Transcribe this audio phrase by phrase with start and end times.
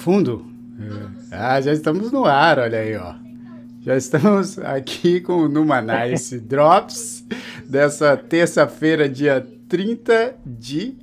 [0.00, 0.46] fundo?
[1.30, 1.36] É.
[1.36, 3.14] Ah, já estamos no ar, olha aí, ó.
[3.82, 7.24] Já estamos aqui com o Numanice Drops
[7.66, 10.96] dessa terça-feira, dia 30 de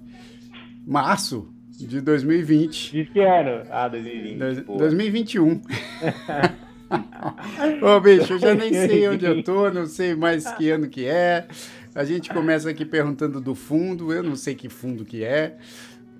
[0.86, 2.92] março de 2020.
[2.92, 3.64] De que ano?
[3.70, 4.62] Ah, 2020.
[4.64, 5.62] Do, 2021.
[7.82, 11.06] Ô, bicho, eu já nem sei onde eu tô, não sei mais que ano que
[11.06, 11.48] é.
[11.94, 15.58] A gente começa aqui perguntando do fundo, eu não sei que fundo que é.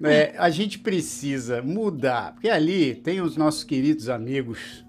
[0.04, 4.86] É a gente precisa mudar, porque ali tem os nossos queridos amigos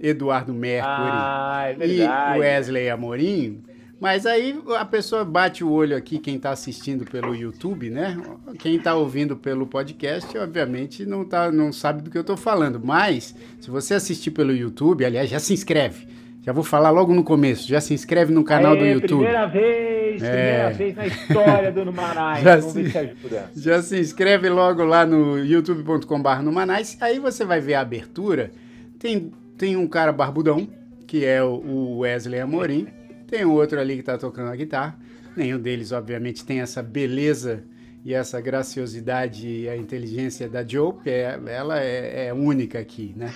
[0.00, 3.62] Eduardo Mercury ah, é e Wesley Amorim.
[4.00, 8.16] Mas aí a pessoa bate o olho aqui, quem está assistindo pelo YouTube, né?
[8.58, 12.80] Quem está ouvindo pelo podcast, obviamente, não, tá, não sabe do que eu estou falando.
[12.82, 16.08] Mas, se você assistir pelo YouTube, aliás, já se inscreve.
[16.42, 17.68] Já vou falar logo no começo.
[17.68, 19.24] Já se inscreve no canal Aê, do YouTube.
[19.24, 19.99] Primeira vez, é.
[20.28, 22.42] Primeira vez na história do Numanais.
[22.44, 23.50] já Vamos se, ver se ajuda.
[23.56, 26.96] Já se inscreve logo lá no youtube.com.br Numanais.
[27.00, 28.50] Aí você vai ver a abertura.
[28.98, 30.68] Tem, tem um cara barbudão,
[31.06, 32.86] que é o Wesley Amorim.
[33.26, 34.98] Tem outro ali que está tocando a guitarra.
[35.36, 37.62] Nenhum deles, obviamente, tem essa beleza
[38.04, 43.14] e essa graciosidade e a inteligência da Joe, porque é, ela é, é única aqui,
[43.16, 43.32] né?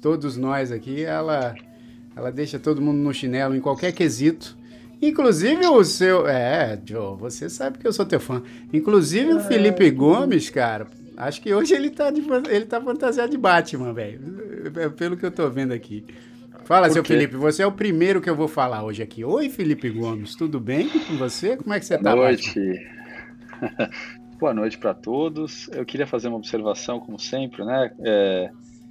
[0.00, 1.54] Todos nós aqui, ela
[2.16, 4.56] ela deixa todo mundo no chinelo em qualquer quesito.
[5.00, 6.26] Inclusive o seu.
[6.26, 8.42] É, Joe, você sabe que eu sou teu fã.
[8.72, 10.86] Inclusive o Felipe Gomes, cara.
[11.16, 14.20] Acho que hoje ele tá, de, ele tá fantasiado de Batman, velho.
[14.76, 16.04] É, pelo que eu tô vendo aqui.
[16.64, 19.22] Fala, seu Felipe, você é o primeiro que eu vou falar hoje aqui.
[19.22, 21.58] Oi, Felipe Gomes, tudo bem com você?
[21.58, 22.12] Como é que você tá?
[22.16, 22.86] Boa noite.
[24.40, 25.68] Boa noite para todos.
[25.68, 27.92] Eu queria fazer uma observação, como sempre, né?
[28.00, 28.50] É,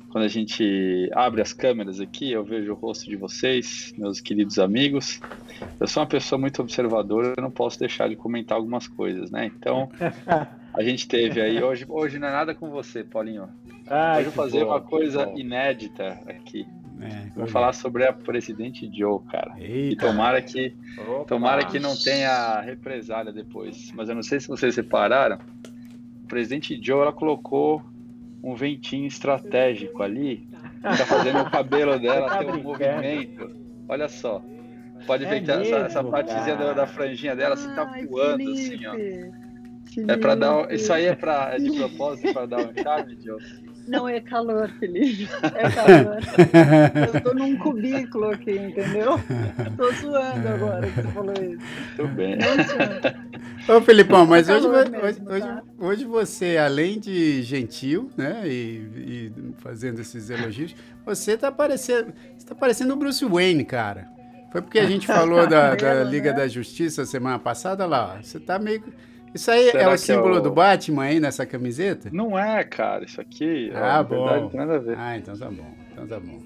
[0.09, 4.59] quando a gente abre as câmeras aqui, eu vejo o rosto de vocês, meus queridos
[4.59, 5.19] amigos.
[5.79, 9.45] Eu sou uma pessoa muito observadora, eu não posso deixar de comentar algumas coisas, né?
[9.45, 9.89] Então,
[10.73, 13.49] a gente teve aí hoje, hoje não é nada com você, Paulinho.
[13.87, 16.65] Ah, hoje eu vou fazer bom, uma coisa inédita aqui.
[17.01, 19.55] É, vou falar sobre a presidente Joe, cara.
[19.59, 20.05] Eita.
[20.05, 21.25] E tomara que Opa.
[21.25, 23.91] tomara que não tenha represália depois.
[23.93, 25.37] Mas eu não sei se vocês repararam.
[26.23, 27.83] O presidente Joe ela colocou
[28.41, 30.47] um ventinho estratégico ali,
[30.81, 33.49] tá fazendo o cabelo dela tá ter um movimento.
[33.87, 34.41] Olha só.
[35.05, 38.85] Pode ver é que essa, essa partezinha da, da, franjinha dela assim, tá voando, assim,
[38.85, 38.93] ó.
[39.93, 40.11] Felipe.
[40.11, 40.73] É para dar.
[40.73, 43.37] Isso aí é, pra, é de propósito para dar um charme, Joe?
[43.87, 45.27] Não, é calor, Felipe.
[45.43, 46.19] É calor.
[47.13, 49.19] Eu tô num cubículo aqui, entendeu?
[49.75, 51.65] Tô suando agora que você falou isso.
[51.97, 52.37] Tudo bem.
[53.67, 55.31] Ô, Felipão, mas hoje, mesmo, hoje, tá?
[55.31, 55.47] hoje,
[55.77, 60.75] hoje, você, além de gentil, né, e, e fazendo esses elogios,
[61.05, 64.12] você tá parecendo, você tá parecendo o Bruce Wayne, cara.
[64.53, 66.37] Foi porque a gente falou da, da Liga né?
[66.37, 68.21] da Justiça semana passada lá, ó.
[68.21, 68.81] Você tá meio
[69.33, 70.41] isso aí Será é o símbolo é o...
[70.41, 72.09] do Batman aí nessa camiseta?
[72.13, 73.03] Não é, cara.
[73.03, 74.25] Isso aqui, ah, é, bom.
[74.25, 74.97] verdade, não tem nada a ver.
[74.97, 75.75] Ah, então tá bom.
[75.91, 76.39] Então tá bom.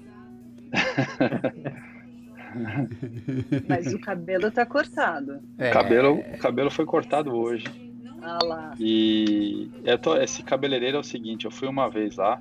[3.68, 5.38] Mas o cabelo tá cortado.
[5.58, 5.68] É.
[5.68, 7.66] O, cabelo, o cabelo foi cortado hoje.
[8.22, 8.74] Ah lá.
[8.80, 9.70] E
[10.00, 12.40] tô, esse cabeleireiro é o seguinte, eu fui uma vez lá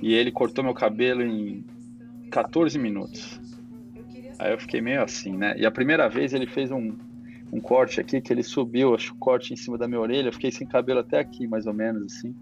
[0.00, 1.66] e ele cortou meu cabelo em
[2.30, 3.38] 14 minutos.
[4.40, 5.54] Aí eu fiquei meio assim, né?
[5.58, 6.96] E a primeira vez ele fez um,
[7.52, 10.32] um corte aqui que ele subiu, acho, o corte em cima da minha orelha, eu
[10.32, 12.34] fiquei sem cabelo até aqui, mais ou menos, assim.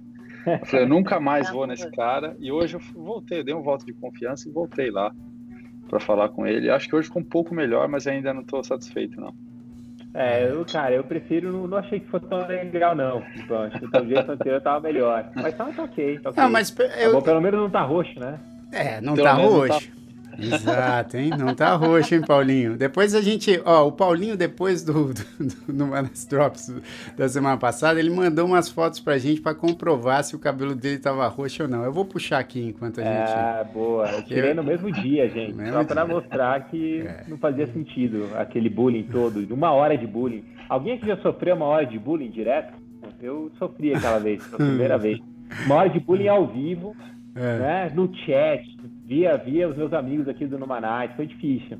[0.46, 2.36] Eu falei, eu nunca mais vou nesse cara.
[2.38, 5.12] E hoje eu voltei, eu dei um voto de confiança e voltei lá
[5.88, 6.70] para falar com ele.
[6.70, 9.34] Acho que hoje ficou um pouco melhor, mas ainda não estou satisfeito, não.
[10.14, 13.22] É, eu, cara, eu prefiro, não, não achei que fosse tão legal, não.
[13.36, 15.30] Então, acho que o jeito anterior tava melhor.
[15.34, 16.42] Mas tá, tá ok, tá ok.
[16.42, 17.10] Não, mas eu...
[17.10, 18.38] Tá bom, pelo menos não tá roxo, né?
[18.72, 19.97] É, não Pelo tá roxo.
[20.38, 21.30] Exato, hein?
[21.36, 22.76] Não tá roxo, hein, Paulinho?
[22.76, 26.72] Depois a gente, ó, o Paulinho, depois do, do, do, do Manas Drops
[27.16, 30.98] da semana passada, ele mandou umas fotos pra gente pra comprovar se o cabelo dele
[30.98, 31.84] tava roxo ou não.
[31.84, 33.30] Eu vou puxar aqui enquanto a gente.
[33.30, 34.08] Ah, boa.
[34.08, 35.54] Eu tirei no mesmo dia, gente.
[35.54, 36.14] Mesmo só pra dia.
[36.14, 37.24] mostrar que é.
[37.26, 40.44] não fazia sentido aquele bullying todo, uma hora de bullying.
[40.68, 42.74] Alguém aqui já sofreu uma hora de bullying direto?
[43.20, 45.18] Eu sofri aquela vez, a primeira vez.
[45.64, 46.94] Uma hora de bullying ao vivo,
[47.34, 47.58] é.
[47.58, 47.92] né?
[47.94, 48.77] No chat,
[49.08, 51.78] via, via os meus amigos aqui do Numanite, foi difícil.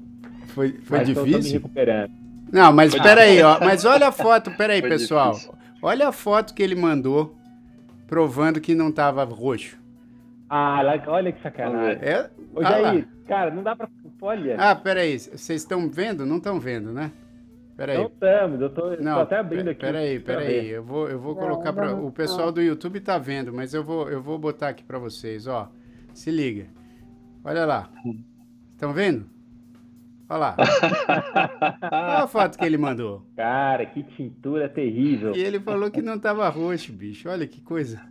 [0.48, 1.32] Foi, foi mas difícil?
[1.32, 2.12] Tô, me recuperando.
[2.50, 3.60] Não, mas peraí, ó.
[3.60, 5.32] Mas olha a foto, peraí, foi pessoal.
[5.32, 5.54] Difícil.
[5.82, 7.36] Olha a foto que ele mandou
[8.06, 9.76] provando que não tava roxo.
[10.48, 12.02] Ah, olha que sacanagem.
[12.02, 12.30] É?
[12.54, 13.86] Ô, ah, Jair, cara, não dá pra.
[14.22, 14.56] Olha.
[14.58, 15.19] Ah, peraí.
[15.19, 16.25] Vocês estão vendo?
[16.25, 17.12] Não estão vendo, né?
[17.76, 17.98] Peraí.
[17.98, 19.80] Não estamos, eu tô, não, tô até abrindo aqui.
[19.80, 20.69] Peraí, peraí.
[20.69, 23.84] Eu vou, eu vou não, colocar para O pessoal do YouTube tá vendo, mas eu
[23.84, 25.70] vou, eu vou botar aqui para vocês, ó.
[26.14, 26.77] Se liga.
[27.48, 27.90] Olha lá.
[28.74, 29.24] Estão vendo?
[30.28, 30.56] Olha lá.
[31.90, 33.26] Olha a foto que ele mandou.
[33.34, 35.34] Cara, que tintura terrível.
[35.34, 37.26] E ele falou que não tava roxo, bicho.
[37.26, 38.02] Olha que coisa.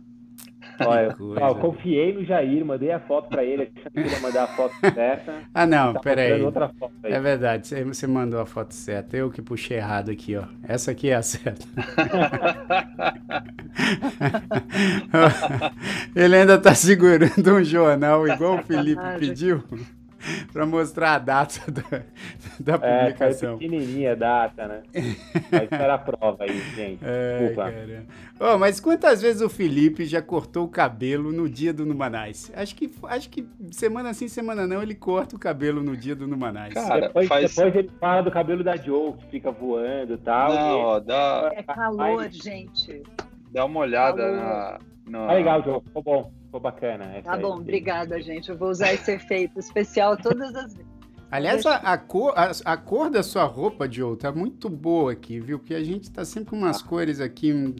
[0.86, 4.46] Olha, ó, confiei no Jair, mandei a foto para ele, achando que ia mandar a
[4.46, 5.42] foto certa.
[5.52, 6.40] Ah, não, tá peraí.
[7.02, 9.16] É verdade, você mandou a foto certa.
[9.16, 10.44] Eu que puxei errado aqui, ó.
[10.62, 11.66] Essa aqui é a certa.
[16.14, 19.64] ele ainda tá segurando um jornal igual o Felipe pediu.
[20.52, 22.02] para mostrar a data da,
[22.78, 23.54] da é, publicação.
[23.54, 24.82] É, pequenininha a data, né?
[25.50, 26.98] Mas era a prova aí, gente.
[27.10, 27.72] É, Desculpa.
[28.40, 32.52] Oh, mas quantas vezes o Felipe já cortou o cabelo no dia do Numanais?
[32.54, 36.26] Acho que, acho que semana sim, semana não, ele corta o cabelo no dia do
[36.26, 36.74] Numanais.
[36.74, 37.54] Cara, depois, faz...
[37.54, 40.52] depois ele fala do cabelo da Joe, que fica voando e tal.
[40.52, 41.52] Não, ó, dá...
[41.54, 43.02] É calor, gente.
[43.50, 45.26] Dá uma olhada na, na...
[45.26, 46.37] Tá legal, Joe, ficou bom.
[46.48, 47.20] Ficou bacana.
[47.22, 47.60] Tá bom, aí.
[47.60, 48.48] obrigada, gente.
[48.48, 50.98] Eu vou usar esse efeito especial todas as vezes.
[51.30, 55.38] Aliás, a, a, cor, a, a, cor da sua roupa, Joe, tá muito boa aqui,
[55.38, 55.58] viu?
[55.58, 56.86] Porque a gente tá sempre com umas ah.
[56.86, 57.76] cores aqui um,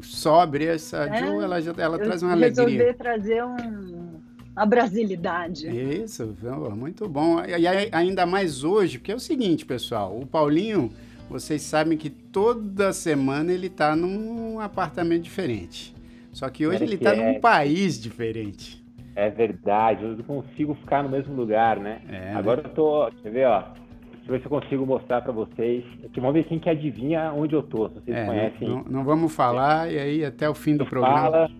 [0.00, 0.94] sóbrias.
[0.94, 2.64] A é, Joe, ela, já, ela traz uma alegria.
[2.64, 4.20] resolver trazer um,
[4.54, 5.66] uma brasilidade.
[5.68, 6.32] Isso,
[6.76, 7.44] muito bom.
[7.44, 10.92] E ainda mais hoje, porque é o seguinte, pessoal, o Paulinho,
[11.28, 15.92] vocês sabem que toda semana ele tá num apartamento diferente.
[16.32, 17.16] Só que hoje ele está é...
[17.16, 18.80] num país diferente.
[19.16, 22.00] É verdade, eu não consigo ficar no mesmo lugar, né?
[22.08, 22.34] É, né?
[22.36, 22.68] Agora né?
[22.68, 23.60] eu tô, quer ver, ó.
[23.60, 25.84] Deixa eu ver se eu consigo mostrar para vocês.
[26.04, 28.68] Aqui, vamos ver quem que adivinha onde eu tô, se vocês é, conhecem.
[28.68, 31.30] Não, não, vamos falar, e aí até o fim do programa.
[31.30, 31.50] Fala,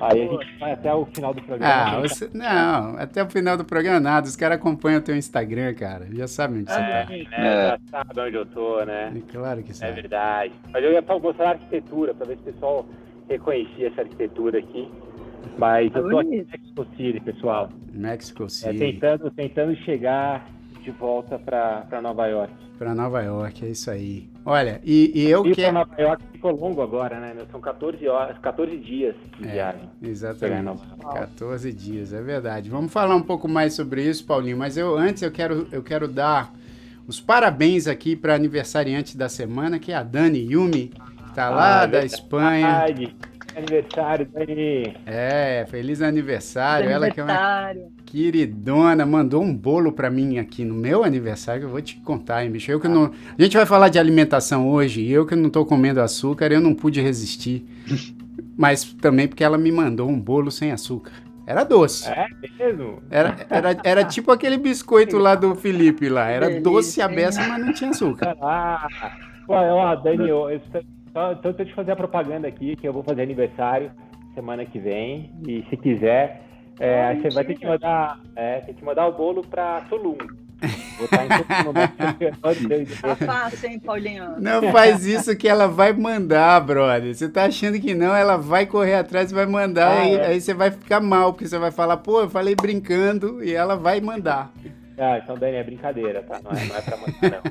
[0.00, 1.74] Aí a gente vai até o final do programa.
[1.74, 2.30] Ah, você...
[2.32, 4.28] não, até o final do programa nada.
[4.28, 6.06] Os caras acompanham o teu Instagram, cara.
[6.12, 7.12] Já sabem onde é, você tá.
[7.12, 7.68] É, é.
[7.68, 9.12] Já sabe onde eu tô, né?
[9.14, 9.84] É claro que sim.
[9.84, 10.52] É verdade.
[10.72, 12.86] Mas eu ia mostrar a arquitetura, para ver se o pessoal
[13.28, 14.88] reconheci essa arquitetura aqui.
[15.56, 17.68] Mas eu tô aqui em Mexico City, pessoal.
[17.92, 18.76] Mexico é, City.
[18.76, 20.46] É, tentando, tentando chegar
[20.82, 22.52] de volta para Nova York.
[22.78, 24.28] Para Nova York, é isso aí.
[24.44, 25.74] Olha, e, e eu quero.
[25.74, 27.34] Nova York ficou longo agora, né?
[27.50, 29.90] São 14 horas, 14 dias de é, viagem.
[30.00, 30.80] Exatamente.
[31.02, 32.70] 14 dias, é verdade.
[32.70, 34.56] Vamos falar um pouco mais sobre isso, Paulinho.
[34.56, 36.52] Mas eu antes eu quero, eu quero dar
[37.06, 40.92] os parabéns aqui para aniversariante da semana, que é a Dani Yumi
[41.38, 42.84] Tá lá ah, da Espanha.
[43.56, 44.96] Aniversário, Dani.
[45.06, 46.90] É, feliz aniversário.
[46.90, 47.74] Ela que é uma
[48.04, 52.50] queridona, mandou um bolo para mim aqui no meu aniversário, eu vou te contar, hein,
[52.50, 52.72] bicho.
[52.72, 53.12] Eu que não...
[53.38, 56.60] A gente vai falar de alimentação hoje, e eu que não tô comendo açúcar, eu
[56.60, 57.64] não pude resistir.
[58.58, 61.12] Mas também porque ela me mandou um bolo sem açúcar.
[61.46, 62.10] Era doce.
[62.10, 62.26] É
[62.58, 63.00] mesmo?
[63.08, 66.28] Era, era, era tipo aquele biscoito lá do Felipe lá.
[66.28, 68.36] Era doce a beça, mas não tinha açúcar.
[68.42, 68.88] Ah,
[69.48, 70.50] ó, Dani, eu,
[71.32, 73.90] então, então eu te fazer a propaganda aqui, que eu vou fazer aniversário
[74.34, 75.32] semana que vem.
[75.46, 76.42] E se quiser,
[76.78, 80.16] é, Ai, você vai ter que mandar, é, ter que mandar o bolo para Tulum.
[80.96, 81.28] Vou estar em
[83.00, 84.40] Tá fácil, hein, Paulinho?
[84.40, 87.14] Não faz isso que ela vai mandar, brother.
[87.14, 90.00] Você tá achando que não, ela vai correr atrás e vai mandar.
[90.00, 90.26] Ah, e, é.
[90.26, 93.76] Aí você vai ficar mal, porque você vai falar, pô, eu falei brincando, e ela
[93.76, 94.52] vai mandar.
[94.98, 96.40] Ah, então, Dani, é brincadeira, tá?
[96.42, 97.42] Não é, não é pra mandar,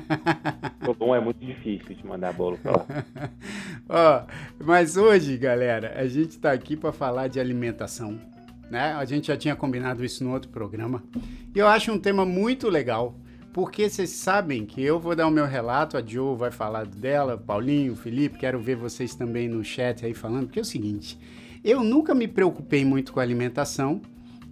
[0.82, 0.90] não.
[0.90, 2.86] o bom é muito difícil de mandar bolo pra lá.
[3.88, 4.22] Ó,
[4.62, 8.20] mas hoje, galera, a gente tá aqui para falar de alimentação,
[8.70, 8.92] né?
[8.92, 11.02] A gente já tinha combinado isso no outro programa.
[11.54, 13.14] E eu acho um tema muito legal,
[13.50, 17.38] porque vocês sabem que eu vou dar o meu relato, a Jo vai falar dela,
[17.38, 21.18] Paulinho, Felipe, quero ver vocês também no chat aí falando, porque é o seguinte,
[21.64, 24.02] eu nunca me preocupei muito com alimentação,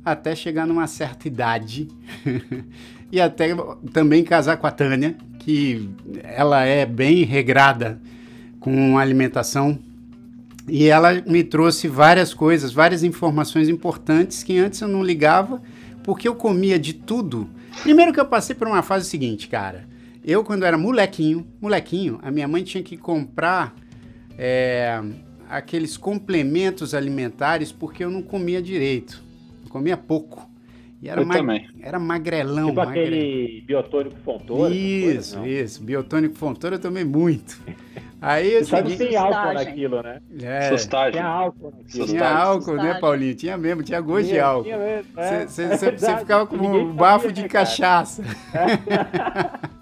[0.06, 1.88] até chegar numa certa idade
[3.10, 3.48] e até
[3.92, 5.90] também casar com a Tânia, que
[6.22, 8.00] ela é bem regrada
[8.60, 9.76] com alimentação
[10.68, 15.60] e ela me trouxe várias coisas, várias informações importantes que antes eu não ligava
[16.04, 17.50] porque eu comia de tudo.
[17.82, 19.88] Primeiro que eu passei por uma fase seguinte, cara.
[20.24, 23.74] Eu, quando era molequinho, molequinho, a minha mãe tinha que comprar
[24.38, 25.00] é,
[25.48, 29.25] aqueles complementos alimentares porque eu não comia direito
[29.66, 30.48] comia pouco.
[31.00, 31.68] E era, eu também.
[31.80, 32.68] era magrelão.
[32.68, 33.08] Tipo magrelão.
[33.08, 34.74] aquele biotônico Fontoura?
[34.74, 35.84] Isso, coisa, isso.
[35.84, 37.60] Biotônico Fontoura eu tomei muito.
[38.26, 38.96] Aí eu segui...
[38.96, 40.20] tem álcool naquilo, né?
[40.42, 40.76] É.
[40.76, 41.12] Sustagem.
[41.12, 42.06] Tinha álcool naquilo.
[42.06, 43.34] Tinha álcool, né, Paulinho?
[43.36, 44.64] Tinha mesmo, tinha gosto tinha, de álcool.
[44.64, 45.12] Tinha mesmo,
[45.46, 46.16] Você é.
[46.18, 48.22] ficava com um bafo de né, cachaça.
[48.52, 49.76] É.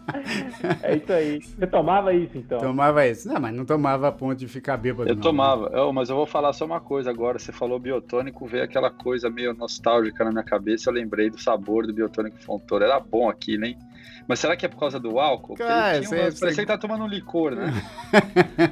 [0.82, 1.40] É isso aí.
[1.40, 2.58] Você tomava isso, então?
[2.58, 3.26] Tomava isso.
[3.28, 5.08] Não, mas não tomava a ponto de ficar bêbado.
[5.08, 5.70] Eu não, tomava.
[5.70, 5.78] Né?
[5.78, 7.38] Eu, mas eu vou falar só uma coisa agora.
[7.38, 10.88] Você falou biotônico, veio aquela coisa meio nostálgica na minha cabeça.
[10.88, 12.84] Eu lembrei do sabor do biotônico Fontoura.
[12.84, 13.78] Era bom aquilo, hein?
[14.26, 15.54] Mas será que é por causa do álcool?
[15.54, 16.32] Cara, você, uma...
[16.32, 17.72] Parecia que tá tomando um licor, né?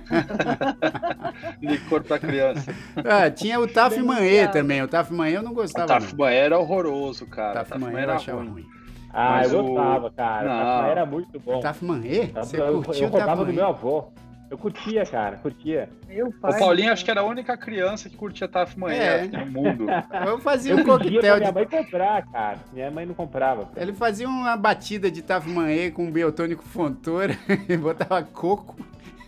[1.60, 2.74] licor pra criança.
[3.04, 4.82] Ah, tinha o Taf Manhê também.
[4.82, 5.84] O Taf Manhê eu não gostava.
[5.84, 7.50] O Taf Manhê era horroroso, cara.
[7.50, 8.48] O Taf Manhê era ruim.
[8.48, 8.66] ruim.
[9.12, 10.48] Ah, Mas eu gostava, cara.
[10.48, 10.86] Não.
[10.86, 11.60] era muito bom.
[11.60, 12.30] Taf Manhê?
[12.34, 14.10] Você eu, curtiu eu, eu roubava do meu avô.
[14.52, 15.88] Eu curtia, cara, curtia.
[16.06, 19.26] Meu pai, o Paulinho acho que era a única criança que curtia Taf Manhã é.
[19.26, 19.86] no mundo.
[20.26, 21.40] Eu fazia eu um coquetel de...
[21.40, 22.58] minha mãe comprar, cara.
[22.70, 23.64] Minha mãe não comprava.
[23.64, 23.80] Cara.
[23.80, 27.34] Ele fazia uma batida de Taf Manhã com biotônico fontora
[27.66, 28.76] e botava coco.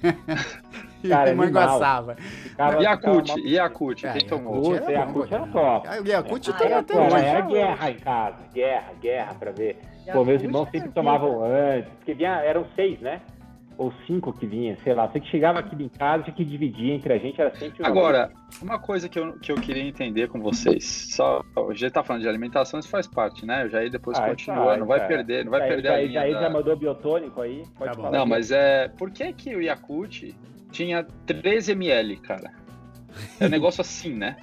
[1.09, 2.17] Cara, e manguaçava.
[2.81, 4.75] Yakut, Yakut, quem tomou?
[4.75, 5.89] Yakut era top.
[6.07, 7.25] Yakut tomou até hoje.
[7.25, 9.79] Era guerra em casa, guerra, guerra pra ver.
[10.13, 13.21] Pô, meus irmãos sempre tomavam antes, porque vinha, eram seis, né?
[13.77, 15.09] Ou cinco que vinha, sei lá.
[15.09, 17.89] Você que chegava aqui em casa, tinha que dividir entre a gente, era sempre uma
[17.89, 18.31] Agora,
[18.63, 22.23] uma coisa que eu, que eu queria entender com vocês, só, a gente tá falando
[22.23, 23.65] de alimentação, isso faz parte, né?
[23.65, 25.09] Eu já aí depois ah, continua, não vai cara.
[25.09, 26.13] perder, não vai perder já, a linha.
[26.13, 26.43] Já, da...
[26.43, 28.11] já mandou biotônico aí, pode tá falar.
[28.11, 30.35] Não, mas é, por que que o Yakut
[30.71, 32.64] tinha 13 ml, cara.
[33.41, 34.37] É um negócio assim, né?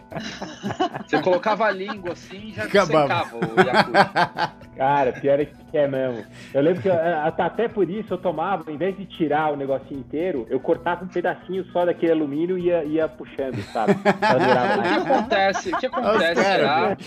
[1.05, 3.25] Você colocava a língua assim e já Acabava.
[3.25, 4.51] secava o Yakult.
[4.75, 6.25] Cara, pior é que é mesmo.
[6.53, 9.99] Eu lembro que eu, até por isso eu tomava, em vez de tirar o negocinho
[9.99, 13.91] inteiro, eu cortava um pedacinho só daquele alumínio e ia, ia puxando, sabe?
[13.93, 15.73] o que acontece?
[15.73, 16.97] O que acontece, será?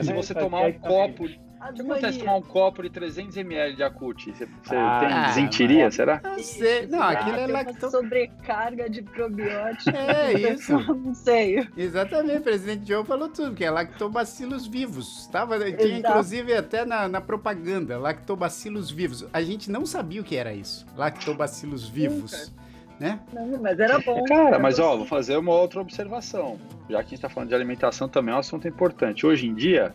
[0.00, 1.28] Se você tomar um copo
[1.70, 4.32] o que acontece tomar um copo de 300 ml de Acute?
[4.32, 6.20] Você, você ah, tem desentiria, será?
[6.22, 6.86] Não sei.
[6.86, 7.92] Não, aquilo é lactose.
[7.92, 9.94] sobrecarga de probióticos.
[9.94, 10.78] É isso.
[10.94, 11.66] Não sei.
[11.76, 15.26] Exatamente, o presidente Joe falou tudo, que é lactobacilos vivos.
[15.28, 19.26] Tava, tinha inclusive até na, na propaganda, lactobacilos vivos.
[19.32, 22.52] A gente não sabia o que era isso, lactobacilos vivos.
[22.98, 23.18] Né?
[23.32, 24.22] Não, mas era bom.
[24.24, 26.58] Cara, mas ó, vou fazer uma outra observação.
[26.88, 29.26] Já que a gente está falando de alimentação também é um assunto importante.
[29.26, 29.92] Hoje em dia,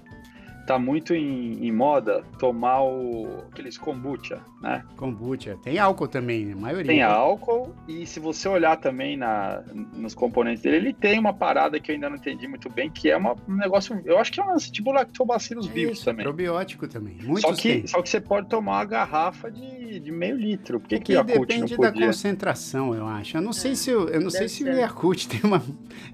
[0.69, 4.83] tá muito em, em, moda tomar o, aqueles kombucha, né?
[4.95, 5.57] Kombucha.
[5.63, 6.85] Tem álcool também, a maioria.
[6.85, 9.63] Tem álcool e se você olhar também na,
[9.95, 13.09] nos componentes dele, ele tem uma parada que eu ainda não entendi muito bem, que
[13.09, 16.23] é uma, um negócio, eu acho que é um tipo lactobacilos é vivos também.
[16.23, 17.17] probiótico também.
[17.23, 17.87] Muitos só que, tem.
[17.87, 20.79] só que você pode tomar uma garrafa de, de meio litro.
[20.79, 23.35] Por que, que Yakult depende da concentração, eu acho.
[23.35, 25.63] Eu não sei se, eu, eu não sei se o Yakult tem uma...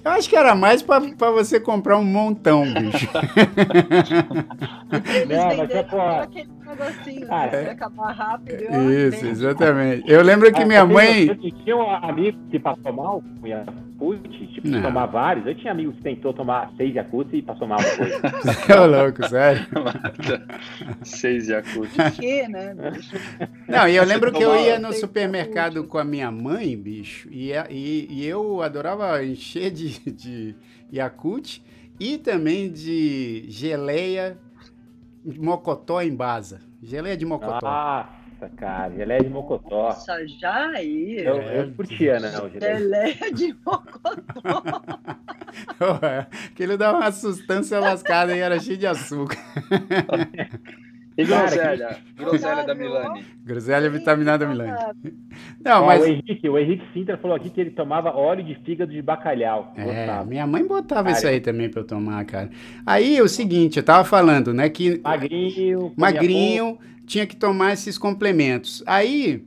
[0.01, 3.09] Eu acho que era mais para você comprar um montão, bicho.
[4.91, 7.69] Eles não, mas é aquele negocinho, ah, é.
[7.71, 8.63] acabar rápido.
[8.91, 10.09] Isso, exatamente.
[10.09, 11.27] Eu lembro que ah, minha mãe.
[11.27, 14.81] Eu, tinha um amigo que passou mal com Yakult, tipo, não.
[14.81, 15.45] tomar vários.
[15.45, 18.13] Eu tinha amigos que tentou tomar seis Yakult e passou mal depois.
[18.69, 19.65] Ô, louco, sério?
[21.03, 21.89] seis Yakult.
[22.15, 22.75] Que, né,
[23.67, 27.51] Não, e eu lembro que eu ia no supermercado com a minha mãe, bicho, e,
[27.69, 30.55] e, e eu adorava encher de, de
[30.93, 31.61] Yakult
[31.99, 34.37] e também de geleia
[35.23, 36.61] de mocotó em Baza.
[36.81, 37.59] Geleia de mocotó.
[37.61, 39.83] Nossa, cara, geleia de mocotó.
[39.89, 41.17] Nossa, já aí.
[41.17, 42.31] Eu, eu curtia, né?
[42.59, 44.11] Geleia de mocotó.
[46.51, 49.37] Aquele dava uma sustância lascada e era cheio de açúcar.
[51.17, 51.98] E groselha?
[52.17, 53.25] Groselha da Milani.
[53.43, 54.72] Groselha vitaminada da Milani.
[55.63, 56.01] Não, Ó, mas...
[56.01, 59.74] o, Henrique, o Henrique Sintra falou aqui que ele tomava óleo de fígado de bacalhau.
[59.77, 60.25] É, Gostava.
[60.25, 62.50] minha mãe botava cara, isso aí também pra eu tomar, cara.
[62.86, 65.00] Aí, o seguinte, eu tava falando, né, que...
[65.01, 65.93] Magrinho.
[65.95, 68.84] Magrinho, tinha que tomar esses complementos.
[68.86, 69.45] Aí,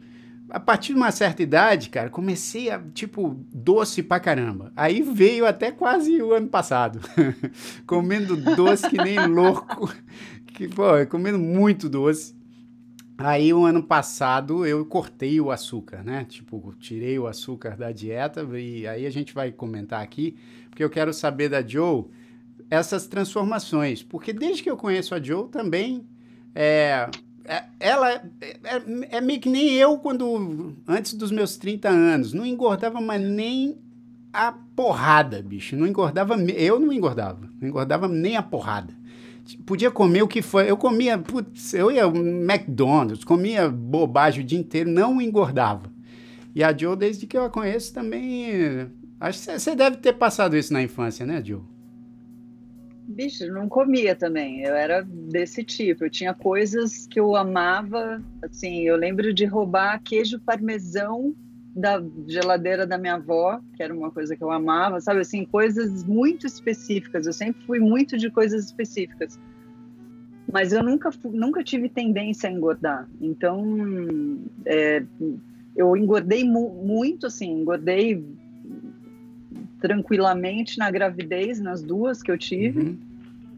[0.49, 4.73] a partir de uma certa idade, cara, comecei a, tipo, doce pra caramba.
[4.75, 7.01] Aí veio até quase o ano passado.
[7.87, 9.93] Comendo doce que nem louco
[10.53, 12.37] que, pô, eu comendo muito doce.
[13.17, 16.25] Aí, o um ano passado, eu cortei o açúcar, né?
[16.25, 20.37] Tipo, tirei o açúcar da dieta e aí a gente vai comentar aqui,
[20.71, 22.05] porque eu quero saber da Joe
[22.71, 24.05] essas transformações.
[24.05, 26.07] Porque desde que eu conheço a Joe também,
[26.55, 27.11] é,
[27.45, 32.33] é, ela é, é, é, meio que nem eu quando, antes dos meus 30 anos,
[32.33, 33.79] não engordava mais nem
[34.33, 35.75] a porrada, bicho.
[35.75, 38.98] Não engordava, eu não engordava, não engordava nem a porrada
[39.57, 40.71] podia comer o que foi.
[40.71, 45.91] Eu comia, putz, eu ia McDonald's, comia bobagem o dia inteiro, não engordava.
[46.55, 48.91] E a Joe, desde que eu a conheço, também.
[49.21, 51.63] Acho que você deve ter passado isso na infância, né, Joe?
[53.07, 54.63] Bicho, não comia também.
[54.63, 56.05] Eu era desse tipo.
[56.05, 58.23] Eu tinha coisas que eu amava.
[58.43, 61.35] Assim, eu lembro de roubar queijo parmesão
[61.79, 65.21] da geladeira da minha avó, que era uma coisa que eu amava, sabe?
[65.21, 67.27] Assim, coisas muito específicas.
[67.27, 69.39] Eu sempre fui muito de coisas específicas.
[70.51, 73.09] Mas eu nunca, nunca tive tendência a engordar.
[73.21, 73.65] Então,
[74.65, 75.05] é,
[75.77, 78.25] eu engordei mu muito, assim, engordei
[79.81, 82.81] tranquilamente na gravidez, nas duas que eu tive.
[82.81, 82.99] Uhum.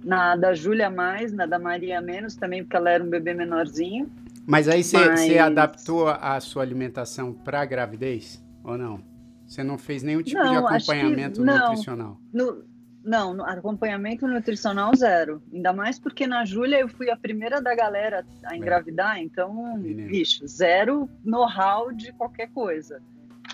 [0.05, 4.11] Na da Júlia mais, na da Maria menos também, porque ela era um bebê menorzinho.
[4.47, 5.37] Mas aí você Mas...
[5.37, 9.03] adaptou a sua alimentação para a gravidez ou não?
[9.47, 12.21] Você não fez nenhum tipo não, de acompanhamento não, nutricional?
[12.33, 12.65] No,
[13.03, 15.43] não, no, acompanhamento nutricional zero.
[15.53, 19.23] Ainda mais porque na Júlia eu fui a primeira da galera a engravidar, é.
[19.23, 23.01] então, bicho, zero know-how de qualquer coisa.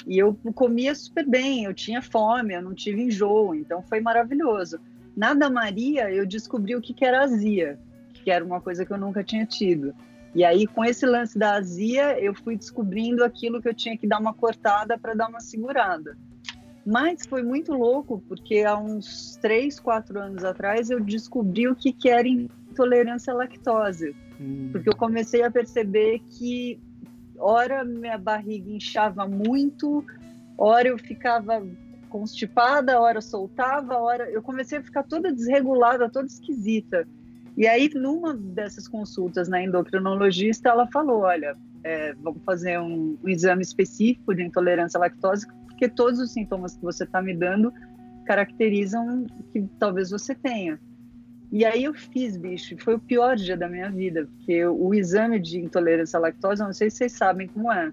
[0.07, 4.79] E eu comia super bem, eu tinha fome, eu não tive enjoo, então foi maravilhoso.
[5.17, 7.79] Na da Maria, eu descobri o que, que era azia,
[8.13, 9.95] que era uma coisa que eu nunca tinha tido.
[10.37, 14.07] E aí, com esse lance da azia, eu fui descobrindo aquilo que eu tinha que
[14.07, 16.15] dar uma cortada para dar uma segurada.
[16.85, 21.91] Mas foi muito louco, porque há uns três, quatro anos atrás eu descobri o que,
[21.91, 24.15] que era intolerância à lactose.
[24.39, 24.69] Hum.
[24.73, 26.79] Porque eu comecei a perceber que,
[27.39, 30.05] ora, minha barriga inchava muito,
[30.59, 31.67] ora eu ficava
[32.11, 37.09] constipada, ora soltava, ora eu comecei a ficar toda desregulada, toda esquisita.
[37.57, 43.29] E aí, numa dessas consultas na endocrinologista, ela falou: olha, é, vamos fazer um, um,
[43.29, 47.73] exame específico de intolerância à lactose, porque todos os sintomas que você está me dando
[48.27, 50.79] caracterizam que talvez você tenha.
[51.51, 55.39] E aí eu fiz, bicho, foi o pior dia da minha vida, porque o exame
[55.39, 57.93] de intolerância à lactose, não sei se vocês sabem como é.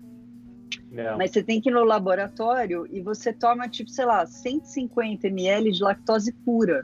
[0.91, 1.17] Não.
[1.17, 5.71] Mas você tem que ir no laboratório e você toma, tipo, sei lá, 150 ml
[5.71, 6.83] de lactose pura.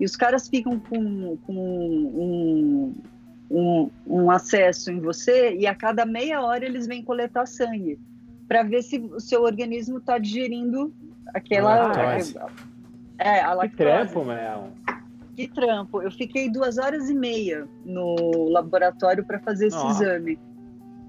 [0.00, 2.94] E os caras ficam com, com um,
[3.50, 8.00] um, um, acesso em você e a cada meia hora eles vêm coletar sangue
[8.48, 10.92] para ver se o seu organismo está digerindo
[11.34, 11.92] aquela.
[11.92, 12.18] Ah,
[13.18, 13.76] é, a lactose.
[13.76, 14.72] Que trampo, Mel.
[15.36, 16.02] Que trampo.
[16.02, 20.02] Eu fiquei duas horas e meia no laboratório para fazer esse Nossa.
[20.02, 20.38] exame.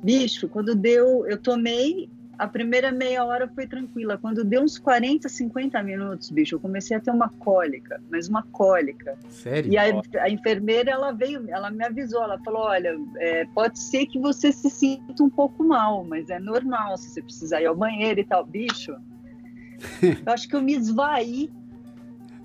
[0.04, 4.18] Bicho, quando deu, eu tomei a primeira meia hora foi tranquila.
[4.18, 8.44] Quando deu uns 40, 50 minutos, bicho, eu comecei a ter uma cólica, mas uma
[8.44, 9.18] cólica.
[9.30, 9.72] Sério?
[9.72, 9.84] E a,
[10.22, 14.52] a enfermeira, ela veio, ela me avisou, ela falou, olha, é, pode ser que você
[14.52, 18.24] se sinta um pouco mal, mas é normal se você precisar ir ao banheiro e
[18.24, 18.46] tal.
[18.46, 18.96] Bicho,
[20.02, 21.50] eu acho que eu me esvaí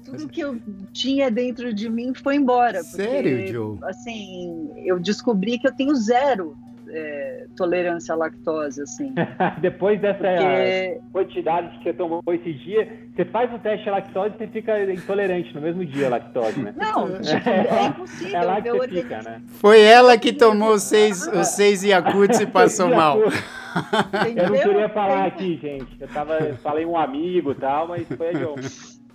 [0.04, 0.60] tudo que eu
[0.92, 2.84] tinha dentro de mim foi embora.
[2.84, 3.78] Porque, Sério, Joe?
[3.82, 6.56] Assim, eu descobri que eu tenho zero
[6.97, 9.15] é, tolerância à lactose, assim.
[9.61, 11.00] Depois dessa Porque...
[11.13, 14.93] quantidade que você tomou esse dia, você faz o teste à lactose e você fica
[14.93, 16.75] intolerante no mesmo dia à lactose, né?
[16.76, 18.37] Não, tipo, é impossível.
[18.37, 19.43] É lá que você fica, né?
[19.61, 23.19] Foi ela que tomou seis, os seis Yakuts e passou mal.
[23.21, 25.97] Eu não queria falar aqui, gente.
[26.00, 28.54] Eu tava, falei um amigo e tal, mas foi a John.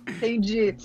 [0.08, 0.76] Entendi.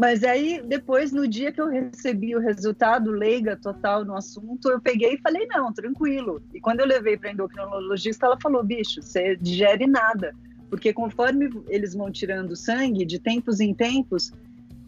[0.00, 4.80] Mas aí, depois, no dia que eu recebi o resultado, leiga total no assunto, eu
[4.80, 6.42] peguei e falei, não, tranquilo.
[6.54, 10.34] E quando eu levei para endocrinologista, ela falou, bicho, você digere nada.
[10.70, 14.32] Porque conforme eles vão tirando sangue, de tempos em tempos,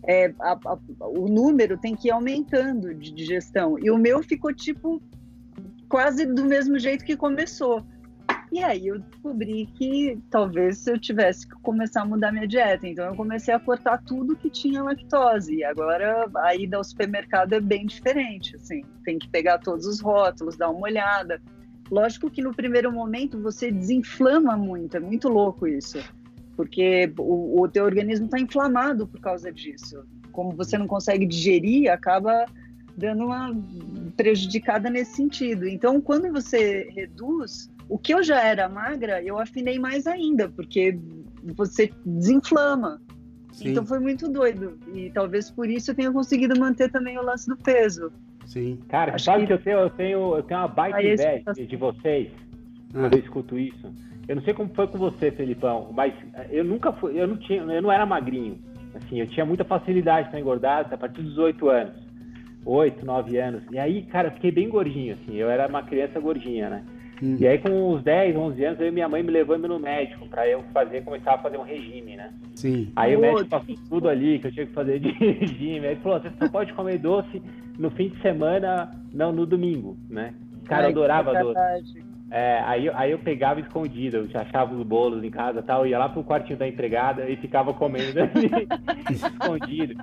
[0.03, 3.79] é, a, a, o número tem que ir aumentando de digestão.
[3.79, 4.99] E o meu ficou, tipo,
[5.91, 7.85] quase do mesmo jeito que começou.
[8.53, 12.87] E aí eu descobri que talvez eu tivesse que começar a mudar minha dieta.
[12.87, 15.55] Então eu comecei a cortar tudo que tinha lactose.
[15.55, 18.83] E agora a ida ao supermercado é bem diferente, assim.
[19.07, 21.41] Tem que pegar todos os rótulos, dar uma olhada.
[21.91, 25.99] Lógico que no primeiro momento você desinflama muito, é muito louco isso.
[26.55, 30.05] Porque o, o teu organismo está inflamado por causa disso.
[30.31, 32.45] Como você não consegue digerir, acaba
[32.99, 33.51] dando uma
[34.15, 35.67] prejudicada nesse sentido.
[35.67, 40.99] Então, quando você reduz, o que eu já era magra, eu afinei mais ainda, porque
[41.55, 42.99] você desinflama.
[43.53, 43.69] Sim.
[43.69, 44.79] Então foi muito doido.
[44.95, 48.11] E talvez por isso eu tenha conseguido manter também o lance do peso.
[48.47, 48.79] Sim.
[48.89, 49.49] Cara, Acho sabe que...
[49.49, 52.31] que, eu, tenho, eu, tenho, eu tenho uma baita ideia de vocês
[52.95, 53.01] ah.
[53.01, 53.93] quando eu escuto isso.
[54.27, 56.15] Eu não sei como foi com você, Felipão, mas
[56.49, 58.59] eu nunca fui, eu não tinha, eu não era magrinho.
[58.95, 61.97] Assim, eu tinha muita facilidade para engordar a partir dos 18 anos.
[62.65, 63.63] 8, 9 anos.
[63.71, 65.35] E aí, cara, eu fiquei bem gordinho, assim.
[65.35, 66.85] Eu era uma criança gordinha, né?
[67.23, 67.37] Hum.
[67.39, 70.27] E aí, com uns 10, 11 anos, eu e minha mãe me levou no médico
[70.27, 72.31] para eu fazer, começar a fazer um regime, né?
[72.57, 72.91] Sim.
[72.97, 75.87] Aí o médico passou tudo ali que eu tinha que fazer de regime.
[75.87, 77.41] Aí falou: você só pode comer doce
[77.79, 80.35] no fim de semana, não no domingo, né?
[80.65, 82.03] Cara, Ai, eu adorava doce.
[82.29, 86.09] É, aí, aí eu pegava escondido, eu achava os bolos em casa tal, ia lá
[86.09, 88.21] pro quartinho da empregada e ficava comendo
[89.11, 90.03] escondido.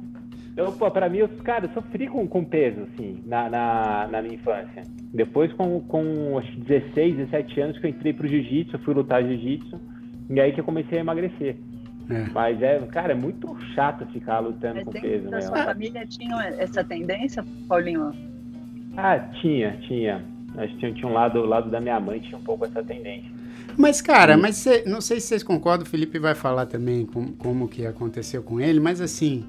[0.60, 4.22] Então, pô, pra mim, eu, cara, eu sofri com, com peso, assim, na, na, na
[4.22, 4.84] minha infância.
[5.14, 9.24] Depois, com, com acho que 16, 17 anos, que eu entrei pro jiu-jitsu, fui lutar
[9.24, 9.80] jiu-jitsu,
[10.30, 11.56] e aí que eu comecei a emagrecer.
[12.10, 12.30] É.
[12.34, 15.40] Mas é, cara, é muito chato ficar lutando Mas com peso, né?
[15.40, 18.12] sua família tinha essa tendência, Paulinho?
[18.98, 20.26] Ah, tinha, tinha.
[20.58, 23.32] Acho que tinha, tinha um lado, lado da minha mãe tinha um pouco essa tendência.
[23.78, 27.28] Mas, cara, mas cê, não sei se vocês concordam, o Felipe vai falar também com,
[27.32, 29.46] como que aconteceu com ele, mas assim,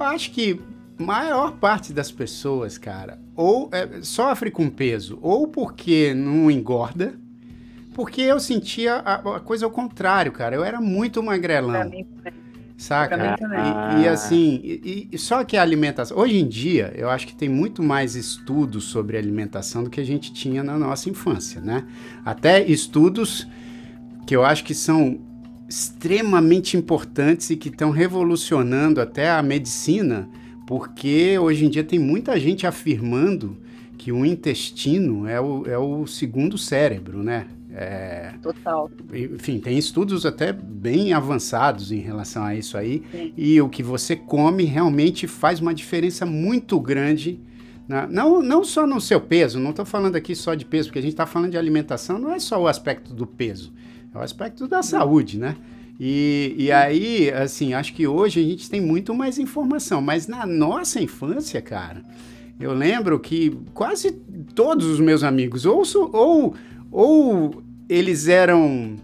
[0.00, 0.60] eu acho que
[0.98, 7.14] maior parte das pessoas, cara, ou é, sofre com peso, ou porque não engorda,
[7.94, 10.54] porque eu sentia a, a coisa ao contrário, cara.
[10.54, 11.90] Eu era muito magrelão.
[12.76, 13.36] Saca?
[13.98, 16.16] E, e, assim, e, e, só que a alimentação.
[16.16, 20.04] Hoje em dia, eu acho que tem muito mais estudos sobre alimentação do que a
[20.04, 21.86] gente tinha na nossa infância, né?
[22.24, 23.46] Até estudos
[24.26, 25.20] que eu acho que são
[25.70, 30.28] extremamente importantes e que estão revolucionando até a medicina,
[30.66, 33.56] porque hoje em dia tem muita gente afirmando
[33.96, 37.46] que o intestino é o, é o segundo cérebro, né?
[37.72, 38.90] É, Total.
[39.14, 43.04] Enfim, tem estudos até bem avançados em relação a isso aí.
[43.12, 43.32] Sim.
[43.36, 47.38] E o que você come realmente faz uma diferença muito grande.
[47.86, 50.98] Na, não, não só no seu peso, não estou falando aqui só de peso, porque
[50.98, 53.72] a gente está falando de alimentação, não é só o aspecto do peso.
[54.14, 55.56] É o aspecto da saúde, né?
[55.98, 60.46] E, e aí, assim, acho que hoje a gente tem muito mais informação, mas na
[60.46, 62.02] nossa infância, cara,
[62.58, 64.12] eu lembro que quase
[64.54, 66.54] todos os meus amigos, ou, ou,
[66.90, 68.96] ou eles eram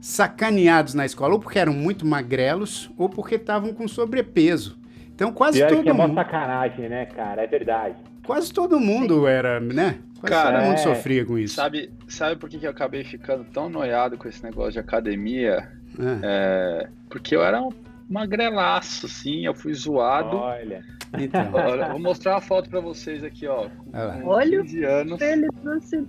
[0.00, 4.78] sacaneados na escola, ou porque eram muito magrelos, ou porque estavam com sobrepeso.
[5.14, 6.12] Então quase Pior todo que é mundo.
[6.12, 7.42] É sacanagem, né, cara?
[7.42, 7.96] É verdade.
[8.24, 9.98] Quase todo mundo era, né?
[10.20, 10.82] Quase Cara, todo mundo é...
[10.82, 11.54] sofria com isso.
[11.54, 15.68] Sabe, sabe por que, que eu acabei ficando tão noiado com esse negócio de academia?
[15.98, 16.20] É.
[16.22, 17.70] É, porque eu era um
[18.08, 20.36] magrelaço, assim, eu fui zoado.
[20.36, 20.84] Olha.
[21.18, 21.50] Então.
[21.54, 23.68] Olha, vou mostrar uma foto pra vocês aqui, ó.
[23.90, 25.18] Com Olha 15 anos.
[25.62, 26.06] Trouxe...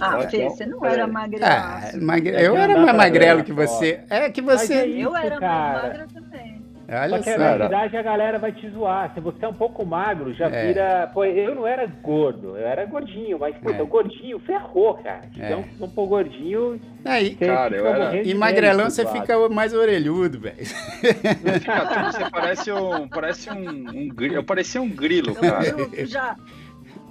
[0.00, 1.96] Ah, Fê, você não era magrelaço.
[1.96, 2.30] Ah, magre...
[2.30, 4.00] Eu era mais magrelo que você.
[4.08, 4.74] É que você.
[4.74, 6.49] É isso, eu era mais magra também.
[6.90, 9.12] Olha só que na verdade a galera vai te zoar.
[9.14, 10.66] Se você é um pouco magro, já é.
[10.66, 11.10] vira.
[11.14, 13.74] Pô, eu não era gordo, eu era gordinho, mas, pô, é.
[13.74, 15.28] então gordinho ferrou, cara.
[15.38, 15.46] É.
[15.46, 16.80] Então, se não for gordinho.
[17.04, 18.22] Aí, cara, eu era.
[18.22, 20.56] E magrelão você fica mais orelhudo, velho.
[20.56, 23.08] Você parece um.
[23.08, 24.08] Parece um, um.
[24.20, 26.06] Eu parecia um grilo, cara.
[26.06, 26.36] Já.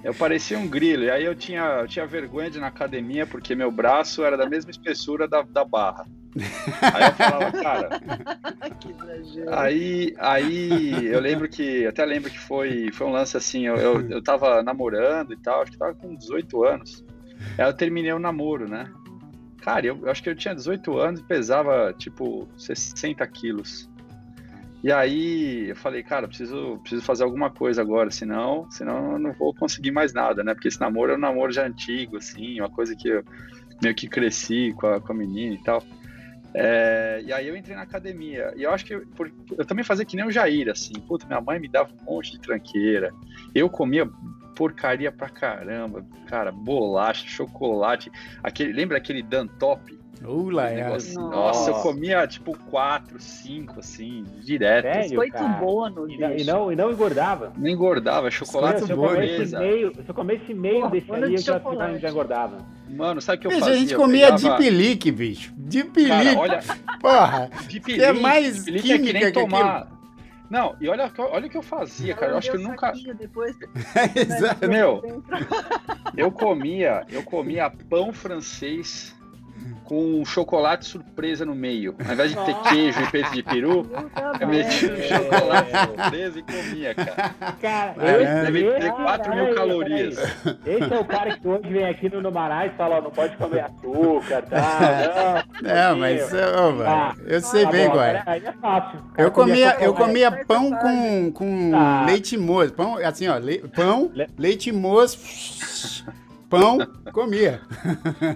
[0.02, 3.26] Eu parecia um grilo, e aí eu tinha, eu tinha vergonha de ir na academia
[3.26, 6.06] porque meu braço era da mesma espessura da, da barra.
[6.94, 8.00] Aí eu falava, cara.
[8.80, 9.54] que exagero.
[9.54, 14.10] Aí, aí eu lembro que, até lembro que foi, foi um lance assim, eu, eu,
[14.10, 17.04] eu tava namorando e tal, acho que tava com 18 anos.
[17.58, 18.90] Aí eu terminei o namoro, né?
[19.60, 23.89] Cara, eu, eu acho que eu tinha 18 anos e pesava tipo 60 quilos.
[24.82, 29.32] E aí eu falei, cara, preciso, preciso fazer alguma coisa agora, senão, senão eu não
[29.32, 30.54] vou conseguir mais nada, né?
[30.54, 33.24] Porque esse namoro é um namoro já antigo, assim, uma coisa que eu
[33.82, 35.82] meio que cresci com a, com a menina e tal.
[36.54, 38.52] É, e aí eu entrei na academia.
[38.56, 40.94] E eu acho que eu, por, eu também fazia que nem o Jair, assim.
[41.06, 43.12] Puta, minha mãe me dava um monte de tranqueira.
[43.54, 44.08] Eu comia
[44.56, 46.04] porcaria pra caramba.
[46.26, 48.10] Cara, bolacha, chocolate.
[48.42, 49.99] Aquele, lembra aquele Dan Top?
[50.22, 50.86] Ula, é.
[51.14, 54.84] Nossa, eu comia tipo quatro, cinco, assim, direto.
[54.84, 56.12] Sério, Biscoito bônus.
[56.12, 57.52] E, não, e, não, e não engordava?
[57.56, 61.38] Não engordava, chocolate se eu comesse meio, Se eu comesse meio Pô, desse aí, eu
[61.38, 61.60] já,
[61.98, 62.58] já engordava.
[62.88, 63.74] Mano, sabe o que eu fazia?
[63.74, 64.56] A gente comia pegava...
[64.56, 65.54] de pelique, bicho.
[65.56, 66.36] De pelique.
[66.36, 66.60] olha...
[67.00, 69.76] Porra, de pelique, é mais de química é que, nem tomar...
[69.76, 70.00] Aquilo.
[70.50, 72.32] Não, e olha, olha o que eu fazia, cara.
[72.32, 72.92] Eu acho que eu nunca.
[73.16, 73.56] Depois...
[74.16, 74.68] Exato.
[74.68, 75.22] Meu,
[76.16, 79.14] eu comia, eu comia pão francês
[79.84, 81.96] com chocolate surpresa no meio.
[82.06, 83.90] Ao invés de ter queijo e peito de peru,
[84.40, 87.34] eu meti um chocolate surpresa e comia, cara.
[87.60, 90.18] Cara, eu, deve ter 4 mil calorias.
[90.64, 93.64] Esse é o cara que hoje vem aqui no Numarais e fala, não pode comer
[93.64, 95.44] açúcar, tá?
[95.60, 98.22] Não, não mas mano, ah, eu sei tá bem agora.
[98.26, 98.98] Aí é fácil.
[99.16, 102.04] Eu comia, eu comia pão com, com ah.
[102.06, 102.72] leite moço.
[102.72, 105.18] Pão, assim, ó, le, pão, leite moço
[106.50, 106.78] pão,
[107.12, 107.60] comia.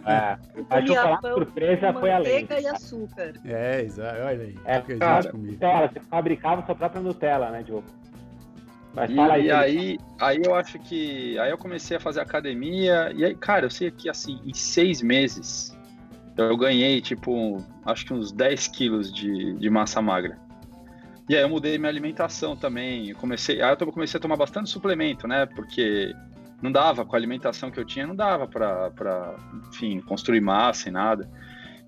[0.06, 0.38] É,
[0.70, 2.48] a chocolate pão, surpresa foi a lei.
[2.48, 3.32] e açúcar.
[3.44, 4.20] É, exato.
[4.22, 4.58] Olha aí.
[4.64, 7.84] É, cara, Nutella, você fabricava sua própria Nutella, né, Diogo?
[8.94, 11.36] Mas e, aí, e aí, aí eu acho que.
[11.38, 13.12] Aí eu comecei a fazer academia.
[13.14, 15.76] E aí, cara, eu sei que assim, em seis meses
[16.36, 20.38] eu ganhei, tipo, acho que uns 10 quilos de, de massa magra.
[21.28, 23.10] E aí eu mudei minha alimentação também.
[23.10, 25.46] Eu comecei, aí eu comecei a tomar bastante suplemento, né?
[25.46, 26.14] Porque
[26.62, 29.36] não dava, com a alimentação que eu tinha, não dava para,
[29.68, 31.28] enfim, construir massa e nada.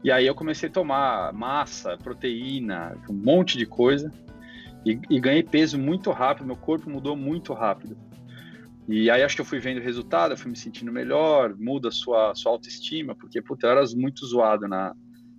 [0.05, 4.13] E aí eu comecei a tomar massa, proteína, um monte de coisa.
[4.85, 7.97] E, e, ganhei peso muito rápido, meu corpo mudou muito rápido.
[8.89, 11.89] E aí acho que eu fui vendo o resultado, eu fui me sentindo melhor, muda
[11.89, 14.95] a sua, sua autoestima, porque, puta, eu era muito zoado na,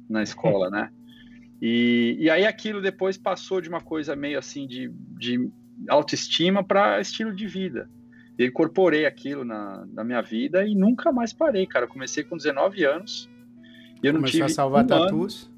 [0.10, 0.90] na escola, né?
[1.62, 5.50] E, e aí aquilo depois passou de uma coisa meio assim de, de
[5.88, 7.90] autoestima para estilo de vida.
[8.38, 11.86] E incorporei aquilo na, na minha vida e nunca mais parei, cara.
[11.86, 13.30] Eu comecei com 19 anos.
[14.02, 15.50] E eu não Começou tive a salvar um tatus?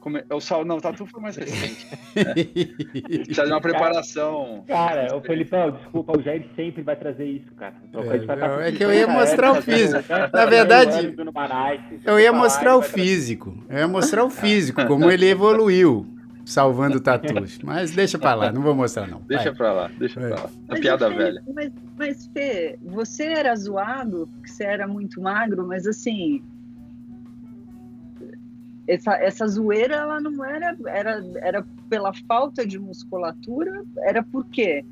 [0.00, 0.22] Come...
[0.28, 0.64] Eu sal...
[0.64, 1.86] Não, o tatu foi mais recente.
[2.14, 2.34] né?
[3.24, 4.64] Precisa de uma preparação.
[4.66, 7.74] Cara, cara o Felipão, desculpa, o Jair sempre vai trazer isso, cara.
[8.62, 10.02] É, é que eu ia mostrar o físico.
[10.32, 11.14] Na verdade,
[12.04, 13.56] eu ia mostrar o físico.
[13.68, 16.19] Eu ia mostrar o físico, como ele evoluiu
[16.50, 17.58] salvando tatus.
[17.62, 19.20] Mas deixa pra lá, não vou mostrar não.
[19.22, 19.54] Deixa Vai.
[19.54, 20.46] pra lá, deixa pra lá.
[20.46, 21.42] A mas, piada Fê, velha.
[21.54, 26.42] Mas, mas, Fê, você era zoado porque você era muito magro, mas assim...
[28.86, 34.84] essa, essa zoeira, ela não era, era, era pela falta de musculatura, era por quê?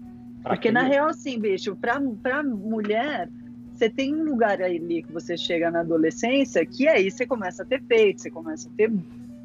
[0.43, 3.29] Porque, na real, assim, bicho, pra, pra mulher,
[3.75, 7.67] você tem um lugar ali que você chega na adolescência que aí você começa a
[7.67, 8.91] ter peito, você começa a ter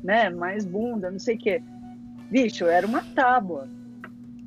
[0.03, 1.61] né, mais bunda, não sei o quê.
[2.33, 3.69] Bicho, era uma tábua.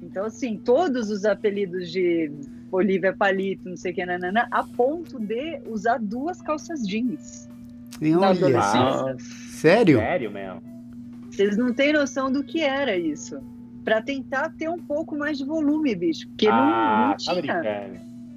[0.03, 2.33] Então, assim, todos os apelidos de
[2.73, 7.49] Olivia Palito, não sei o que, nanana, a ponto de usar duas calças jeans.
[8.01, 9.17] Na adolescência.
[9.21, 9.99] Sério?
[9.99, 10.61] Sério, mesmo.
[11.31, 13.39] Vocês não têm noção do que era isso.
[13.85, 16.27] Para tentar ter um pouco mais de volume, bicho.
[16.31, 17.53] Porque ah, não, não tá tinha.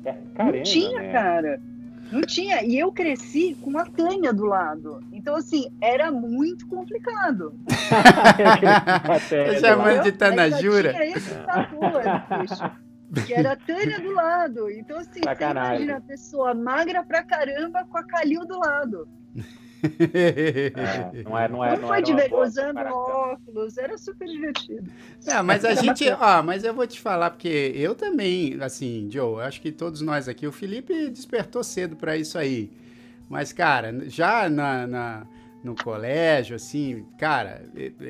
[0.05, 1.11] É, caramba, não tinha, né?
[1.11, 1.61] cara.
[2.11, 2.63] Não tinha.
[2.63, 4.99] E eu cresci com a Tânia do lado.
[5.11, 7.53] Então, assim, era muito complicado.
[9.59, 10.91] Chamando de Tanajura.
[10.91, 11.35] Tinha esse
[12.39, 12.71] bicho.
[13.25, 14.69] Que era a Tânia do lado.
[14.69, 19.07] Então, assim, você imagina a pessoa magra pra caramba com a Calil do lado.
[19.81, 24.91] É, não é, não é, não, não foi divertido, usando óculos, era super divertido.
[25.25, 29.41] É, mas a gente, ó, mas eu vou te falar, porque eu também, assim, Joe,
[29.41, 32.71] acho que todos nós aqui, o Felipe despertou cedo para isso aí.
[33.29, 35.27] Mas, cara, já na, na,
[35.63, 37.63] no colégio, assim, cara,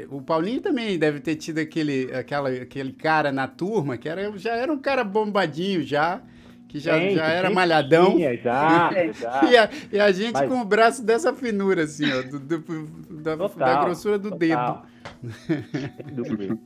[0.10, 4.56] o Paulinho também deve ter tido aquele, aquela, aquele cara na turma que era, já
[4.56, 6.22] era um cara bombadinho já
[6.70, 8.16] que já, já era malhadão.
[8.16, 9.42] Tinha, já, já.
[9.50, 10.48] E, a, e a gente mas...
[10.48, 12.88] com o braço dessa finura, assim, ó, do, do,
[13.24, 14.38] da, total, da, grossura do total.
[14.38, 14.90] dedo.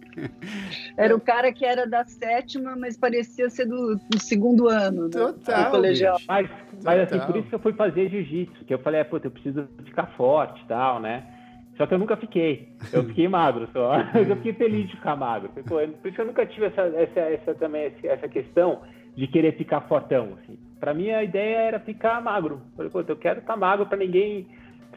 [0.97, 5.03] era o cara que era da sétima, mas parecia ser do, do segundo ano.
[5.03, 5.09] Né?
[5.11, 5.71] Total.
[5.71, 6.19] colegial.
[6.27, 6.49] Mas,
[6.83, 9.31] mas assim, por isso que eu fui fazer jiu-jitsu, que eu falei, é, puta, eu
[9.31, 11.23] preciso ficar forte e tal, né?
[11.77, 12.67] Só que eu nunca fiquei.
[12.91, 13.95] Eu fiquei magro só.
[14.13, 15.49] eu fiquei feliz de ficar magro.
[15.49, 18.81] Por isso que eu nunca tive essa, essa, essa também essa questão
[19.15, 20.37] de querer ficar fortão.
[20.41, 20.57] Assim.
[20.79, 22.61] Para mim, a ideia era ficar magro.
[22.75, 24.47] Falei, pô, eu quero estar magro para ninguém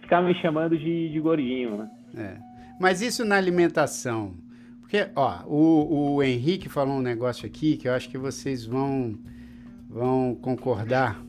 [0.00, 1.78] ficar me chamando de, de gordinho.
[1.78, 1.90] Né?
[2.16, 2.36] É.
[2.80, 4.34] Mas isso na alimentação.
[4.80, 9.18] Porque, ó, o, o Henrique falou um negócio aqui que eu acho que vocês vão,
[9.88, 11.20] vão concordar.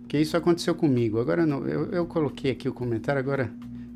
[0.00, 1.20] Porque isso aconteceu comigo.
[1.20, 3.50] Agora, não, eu, eu coloquei aqui o comentário, agora.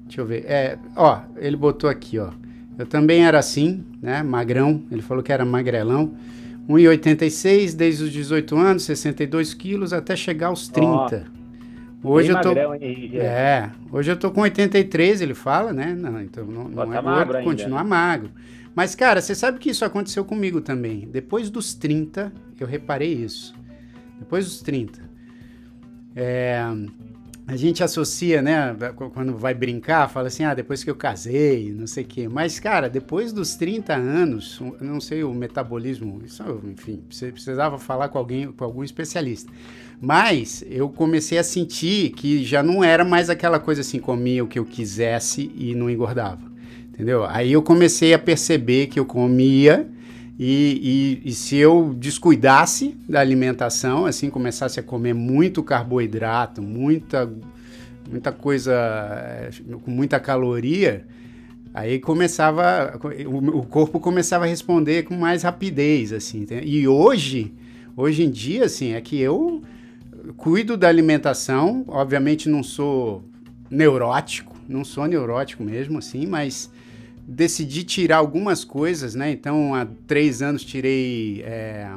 [0.04, 0.44] Deixa eu ver.
[0.46, 2.30] É, ó, ele botou aqui, ó.
[2.78, 4.22] Eu também era assim, né?
[4.22, 4.82] Magrão.
[4.90, 6.14] Ele falou que era magrelão.
[6.68, 11.26] 1,86 desde os 18 anos, 62 quilos até chegar aos 30.
[12.02, 15.94] Oh, hoje eu tô magrão, É, hoje eu tô com 83, ele fala, né?
[15.94, 18.31] Não, então não, não é gordo, continua magro.
[18.74, 21.09] Mas cara, você sabe que isso aconteceu comigo também.
[21.11, 23.55] Depois dos 30, eu reparei isso.
[24.18, 25.00] Depois dos 30.
[26.14, 26.62] É,
[27.48, 28.76] a gente associa, né,
[29.14, 32.28] quando vai brincar, fala assim, ah, depois que eu casei, não sei o quê.
[32.28, 38.09] Mas, cara, depois dos 30 anos, não sei o metabolismo, isso, enfim, você precisava falar
[38.09, 39.52] com alguém, com algum especialista.
[40.00, 44.48] Mas eu comecei a sentir que já não era mais aquela coisa assim, comia o
[44.48, 46.42] que eu quisesse e não engordava,
[46.88, 47.24] entendeu?
[47.24, 49.88] Aí eu comecei a perceber que eu comia
[50.38, 57.33] e, e, e, se eu descuidasse da alimentação, assim, começasse a comer muito carboidrato, muita,
[58.11, 59.51] muita coisa eh,
[59.83, 61.07] com muita caloria,
[61.72, 66.46] aí começava, o, o corpo começava a responder com mais rapidez, assim.
[66.62, 67.55] E hoje,
[67.96, 69.62] hoje em dia, assim, é que eu
[70.37, 73.25] cuido da alimentação, obviamente não sou
[73.70, 76.70] neurótico, não sou neurótico mesmo, assim, mas
[77.26, 79.30] decidi tirar algumas coisas, né?
[79.30, 81.90] Então, há três anos tirei é,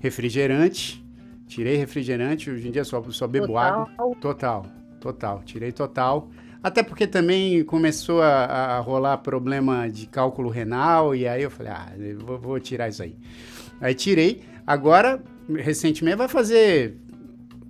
[0.00, 1.02] refrigerante.
[1.46, 3.62] Tirei refrigerante, hoje em dia só, só bebo total.
[3.62, 4.16] água.
[4.20, 4.66] Total,
[5.00, 5.42] total.
[5.44, 6.28] Tirei total.
[6.62, 11.72] Até porque também começou a, a, rolar problema de cálculo renal, e aí eu falei,
[11.72, 13.14] ah, eu vou, vou tirar isso aí.
[13.80, 14.42] Aí tirei.
[14.66, 16.96] Agora, recentemente, vai fazer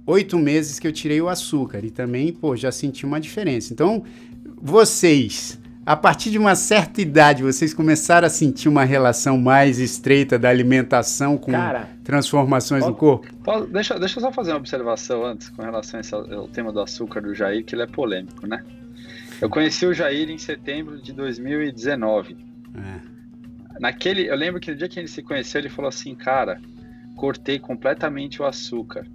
[0.06, 3.72] oito meses que eu tirei o açúcar e também, pô, já senti uma diferença.
[3.72, 4.02] Então,
[4.56, 10.36] vocês a partir de uma certa idade, vocês começaram a sentir uma relação mais estreita
[10.36, 13.28] da alimentação com Cara, transformações no corpo?
[13.70, 16.00] Deixa, deixa eu só fazer uma observação antes com relação
[16.32, 18.64] ao tema do açúcar do Jair, que ele é polêmico, né?
[19.40, 22.36] Eu conheci o Jair em setembro de 2019.
[22.74, 23.78] É.
[23.78, 26.60] Naquele, eu lembro que no dia que ele se conheceu, ele falou assim, cara,
[27.16, 29.06] cortei completamente o açúcar.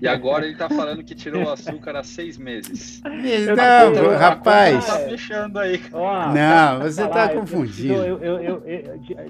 [0.00, 3.02] E agora ele tá falando que tirou o açúcar há seis meses.
[3.04, 4.86] Não, então, rapaz.
[4.86, 5.80] Tá fechando aí.
[5.92, 7.92] não, você tá falar, tá confundindo.
[7.92, 8.62] Eu, eu, eu,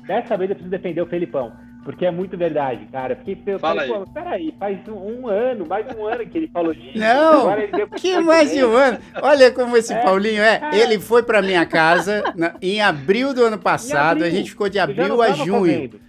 [0.06, 1.52] dessa vez eu preciso defender o Felipão.
[1.84, 3.14] Porque é muito verdade, cara.
[3.14, 3.88] Fiquei pensando, Fala aí.
[3.88, 6.98] Pô, peraí, faz um, um, ano, mais um ano que ele falou disso.
[6.98, 7.46] Não,
[7.94, 8.98] que mais de um ano?
[9.20, 10.60] Olha como esse é, Paulinho é.
[10.60, 10.76] Cara.
[10.76, 14.70] Ele foi pra minha casa na, em abril do ano passado, abril, a gente ficou
[14.70, 15.60] de abril a junho.
[15.60, 16.00] Comendo.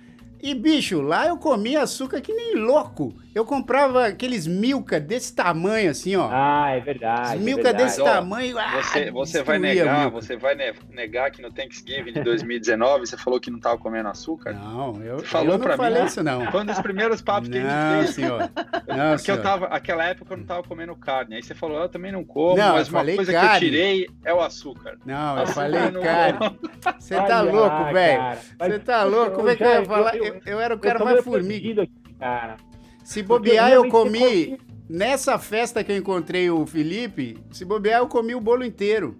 [0.41, 3.13] E, bicho, lá eu comia açúcar que nem louco.
[3.35, 6.29] Eu comprava aqueles Milka desse tamanho, assim, ó.
[6.31, 7.37] Ah, é verdade.
[7.43, 8.57] Milka é desse tamanho.
[8.57, 10.55] Ah, você, você vai negar, você vai
[10.89, 14.53] negar que no Thanksgiving de 2019 você falou que não estava comendo açúcar?
[14.53, 16.49] Não, eu, você falou eu não falei mim, isso, não.
[16.49, 18.15] Foi um dos primeiros papos que não, a gente fez.
[18.15, 18.39] Senhor.
[18.87, 19.37] Não, Porque senhor.
[19.37, 21.35] eu tava, aquela época eu não estava comendo carne.
[21.35, 23.49] Aí você falou, eu também não como, não, mas uma coisa carne.
[23.49, 24.97] que eu tirei é o açúcar.
[25.05, 26.59] Não, eu falei carne.
[26.97, 28.21] Você tá louco, velho.
[28.57, 29.35] Você tá louco?
[29.35, 30.15] Como é que eu ia falar?
[30.15, 31.81] Eu, eu era o cara mais formiga.
[31.81, 32.57] Aqui, cara.
[33.05, 34.57] Se bobear, eu comi.
[34.89, 39.17] Nessa festa que eu encontrei o Felipe, se bobear, eu comi o bolo inteiro.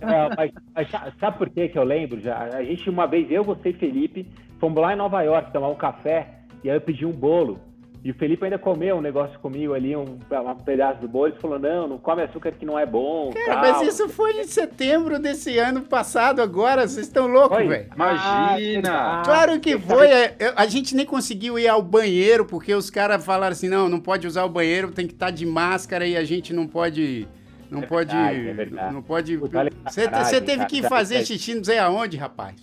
[0.00, 2.38] É, mas, mas, sabe por que que eu lembro já?
[2.38, 4.26] A gente, uma vez, eu, você e Felipe,
[4.58, 7.60] fomos lá em Nova York tomar um café e aí eu pedi um bolo.
[8.06, 11.26] E o Felipe ainda comeu um negócio comigo ali, um, um pedaço do bolo.
[11.26, 13.32] Ele falou: não, não come açúcar que não é bom.
[13.32, 13.62] Cara, tal.
[13.62, 16.86] mas isso foi em setembro desse ano passado, agora.
[16.86, 17.90] Vocês estão loucos, velho.
[17.92, 18.92] Imagina!
[18.92, 20.06] Ah, claro que foi.
[20.06, 23.98] É, a gente nem conseguiu ir ao banheiro, porque os caras falaram assim: não, não
[23.98, 27.26] pode usar o banheiro, tem que estar de máscara e a gente não pode.
[27.70, 28.14] Não é pode.
[28.14, 28.94] Verdade, é verdade.
[28.94, 29.36] Não pode.
[29.36, 32.54] Você, você teve que fazer xixi não sei aonde, rapaz.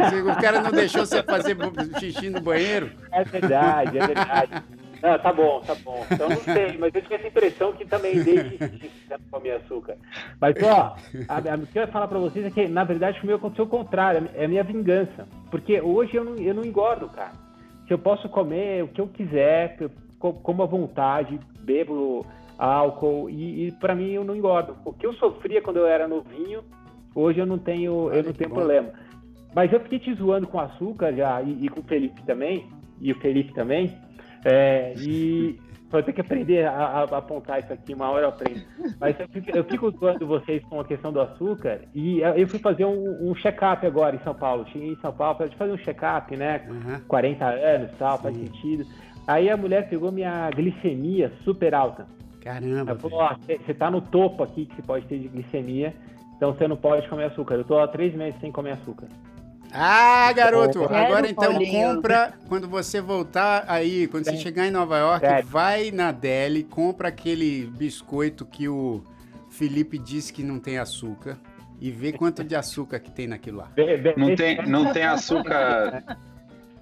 [0.00, 1.56] O cara não deixou você fazer
[1.98, 2.90] xixi no banheiro?
[3.12, 4.62] É verdade, é verdade.
[5.02, 6.06] Não, tá bom, tá bom.
[6.10, 9.96] Então não sei, mas eu tinha essa impressão que também desde que não comia açúcar.
[10.38, 10.96] Mas, ó,
[11.28, 13.64] a, a, o que eu ia falar pra vocês é que, na verdade, comigo aconteceu
[13.64, 15.26] o contrário, é a minha vingança.
[15.50, 17.32] Porque hoje eu não, eu não engordo, cara.
[17.86, 22.26] Se eu posso comer o que eu quiser, eu como à vontade, bebo
[22.60, 24.76] álcool, e, e para mim eu não engordo.
[24.84, 26.62] O que eu sofria quando eu era novinho,
[27.14, 28.90] hoje eu não tenho, eu não tenho problema.
[29.54, 32.68] Mas eu fiquei te zoando com açúcar já, e, e com o Felipe também,
[33.00, 33.96] e o Felipe também.
[34.44, 35.58] É, e
[35.90, 38.60] vou ter que aprender a, a, apontar isso aqui, uma hora eu aprendo.
[39.00, 42.58] Mas eu fico, eu fico zoando vocês com a questão do açúcar, e eu fui
[42.58, 44.66] fazer um, um check-up agora em São Paulo.
[44.70, 46.66] Cheguei em São Paulo para fazer um check-up, né?
[46.68, 47.00] Uhum.
[47.08, 48.84] 40 anos tal, faz sentido.
[49.26, 52.06] Aí a mulher pegou minha glicemia super alta.
[52.52, 52.90] Caramba.
[52.90, 55.94] Ela falou: ó, você tá no topo aqui que você pode ter de glicemia,
[56.36, 57.54] então você não pode comer açúcar.
[57.54, 59.06] Eu tô há três meses sem comer açúcar.
[59.72, 65.24] Ah, garoto, agora então compra, quando você voltar aí, quando você chegar em Nova York,
[65.44, 69.04] vai na Deli, compra aquele biscoito que o
[69.48, 71.38] Felipe disse que não tem açúcar
[71.80, 73.70] e vê quanto de açúcar que tem naquilo lá.
[74.16, 76.02] Não tem, não tem açúcar,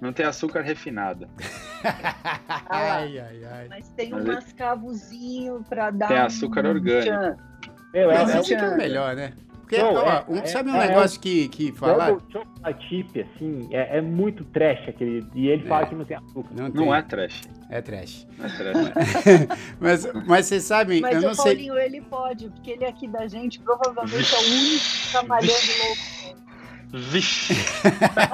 [0.01, 1.27] não tem açúcar refinado.
[2.69, 3.67] ai, ai, ai.
[3.69, 7.39] Mas tem um mascavozinho para dar Tem açúcar um orgânico.
[7.93, 9.33] Meu, é, Mas é, é o melhor, né?
[9.69, 12.13] Porque, não, ó, é, um, sabe um é, negócio que, que fala?
[12.13, 15.23] O chocolate assim, é, é, muito trash aquele.
[15.35, 16.49] E ele fala que não tem açúcar.
[16.55, 17.43] Não, não é trash.
[17.69, 18.27] É trash.
[18.39, 19.47] É trash.
[19.79, 21.85] mas, mas vocês sabem, mas eu não o Paulinho, sei...
[21.85, 26.39] ele pode, porque ele aqui da gente provavelmente é o único que tá malhando louco.
[26.91, 27.53] Vixe!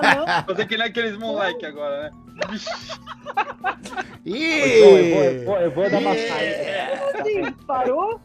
[0.01, 2.24] Ah, Fazer que nem aqueles moleque agora, né?
[2.49, 2.69] Vixe!
[4.25, 4.79] Ih!
[4.79, 7.19] Eu vou, eu vou, eu vou dar uma saída.
[7.19, 8.19] Assim, parou?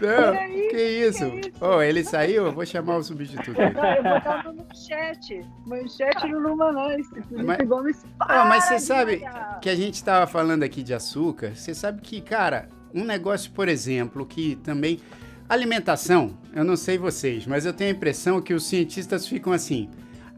[0.00, 1.30] Não, aí, que isso?
[1.30, 1.52] Que isso?
[1.60, 2.46] Oh, ele saiu?
[2.46, 3.56] Eu vou chamar o substituto.
[3.56, 5.44] Não, eu botava no chat.
[5.66, 7.06] Manchete no Lumanais.
[7.30, 9.22] Mas, Gomes para, oh, mas você sabe
[9.60, 11.54] que a gente estava falando aqui de açúcar.
[11.54, 15.00] Você sabe que, cara, um negócio, por exemplo, que também.
[15.48, 19.90] Alimentação, eu não sei vocês, mas eu tenho a impressão que os cientistas ficam assim.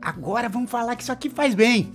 [0.05, 1.93] Agora vamos falar que isso aqui faz bem.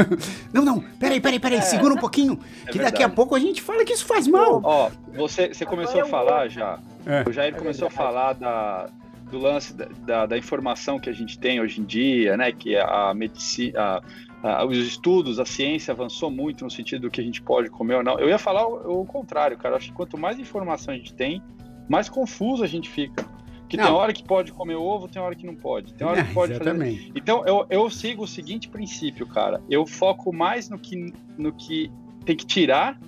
[0.50, 2.92] não, não, peraí, peraí, peraí, é, segura um pouquinho, é que verdade.
[2.92, 4.62] daqui a pouco a gente fala que isso faz mal.
[4.64, 7.28] Ó, você, você começou a falar já, é.
[7.28, 8.88] o Jair começou a falar da,
[9.30, 12.76] do lance da, da, da, informação que a gente tem hoje em dia, né, que
[12.76, 14.00] a medicina,
[14.42, 17.96] a, os estudos, a ciência avançou muito no sentido do que a gente pode comer
[17.96, 18.18] ou não.
[18.18, 21.42] Eu ia falar o, o contrário, cara, acho que quanto mais informação a gente tem,
[21.88, 23.24] mais confuso a gente fica.
[23.70, 23.84] Que não.
[23.84, 25.94] tem hora que pode comer ovo, tem hora que não pode.
[25.94, 26.98] Tem hora é, que pode exatamente.
[26.98, 27.12] fazer.
[27.14, 29.62] Então eu, eu sigo o seguinte princípio, cara.
[29.70, 31.90] Eu foco mais no que, no que
[32.24, 32.98] tem que tirar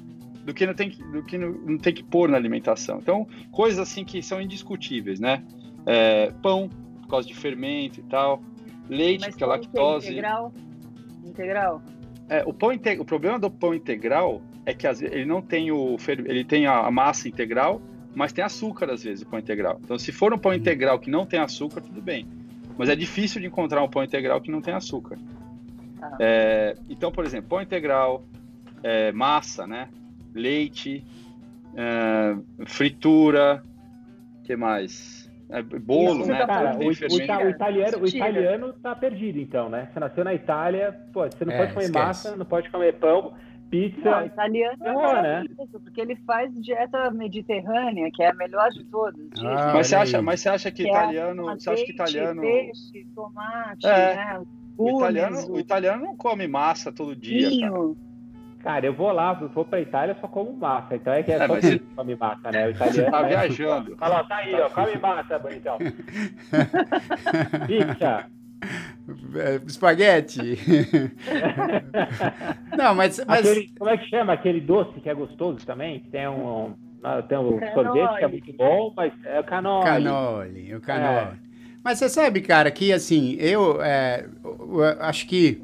[0.45, 2.99] do que não tem que, do que não, não tem que pôr na alimentação.
[2.99, 5.43] Então, coisas assim que são indiscutíveis, né?
[5.85, 6.69] É, pão,
[7.03, 8.41] por causa de fermento e tal.
[8.89, 10.07] Leite, Mas que é lactose.
[10.09, 10.53] Integral?
[11.25, 11.83] Integral?
[12.29, 16.45] É, o, pão o problema do pão integral é que ele não tem o ele
[16.45, 17.83] tem a massa integral
[18.15, 19.81] mas tem açúcar às vezes o pão integral.
[19.83, 22.27] Então, se for um pão integral que não tem açúcar, tudo bem.
[22.77, 25.19] Mas é difícil de encontrar um pão integral que não tem açúcar.
[26.01, 26.17] Ah.
[26.19, 28.25] É, então, por exemplo, pão integral,
[28.83, 29.89] é, massa, né?
[30.35, 31.05] Leite,
[31.75, 32.37] é,
[32.67, 33.63] fritura,
[34.45, 35.31] que mais?
[35.51, 36.47] É, bolo, né?
[36.47, 39.91] Cara, o, o, o, italiano, o italiano tá perdido, então, né?
[39.93, 42.05] Você nasceu na Itália, pô, você não é, pode comer esquece.
[42.07, 43.35] massa, não pode comer pão
[43.73, 44.11] pizza.
[44.11, 45.45] Não, italiano é né?
[45.83, 49.19] porque ele faz dieta mediterrânea, que é a melhor de todas.
[49.41, 51.51] Ah, mas, você acha, mas você acha que, que italiano.
[51.51, 52.43] É você acha que italiano.
[52.43, 54.15] Peixe, tomate, é.
[54.15, 54.43] né?
[54.77, 57.49] O italiano, o italiano não come massa todo dia.
[57.49, 57.97] Vinho.
[58.61, 60.95] Cara, eu vou lá, eu vou pra Itália, só como massa.
[60.95, 62.67] Então é que é, é só que come massa, né?
[62.67, 62.93] O italiano.
[62.93, 63.29] Você tá é...
[63.29, 63.97] viajando.
[64.01, 64.69] Olha lá, tá aí, ó.
[64.69, 65.79] Come massa, bonitão.
[67.67, 68.27] Pizza.
[69.35, 70.41] É, espaguete.
[72.77, 73.23] Não, mas.
[73.27, 73.47] mas...
[73.47, 74.33] Aquele, como é que chama?
[74.33, 76.01] Aquele doce que é gostoso também?
[76.11, 76.75] Tem um.
[77.29, 79.85] Tem um sorvete que é muito bom, mas é o canole.
[79.85, 81.37] Canole, o canole.
[81.37, 81.53] É.
[81.83, 85.61] Mas você sabe, cara, que assim, eu, é, eu acho que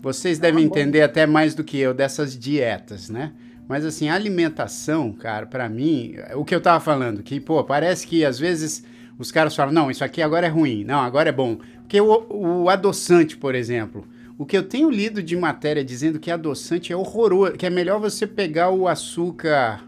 [0.00, 3.32] vocês devem entender até mais do que eu dessas dietas, né?
[3.66, 8.06] Mas assim, a alimentação, cara, para mim, o que eu tava falando, que, pô, parece
[8.06, 8.84] que às vezes
[9.18, 11.58] os caras falam, não, isso aqui agora é ruim, não, agora é bom.
[11.88, 16.30] Porque o, o adoçante, por exemplo, o que eu tenho lido de matéria dizendo que
[16.30, 19.80] adoçante é horroroso, que é melhor você pegar o açúcar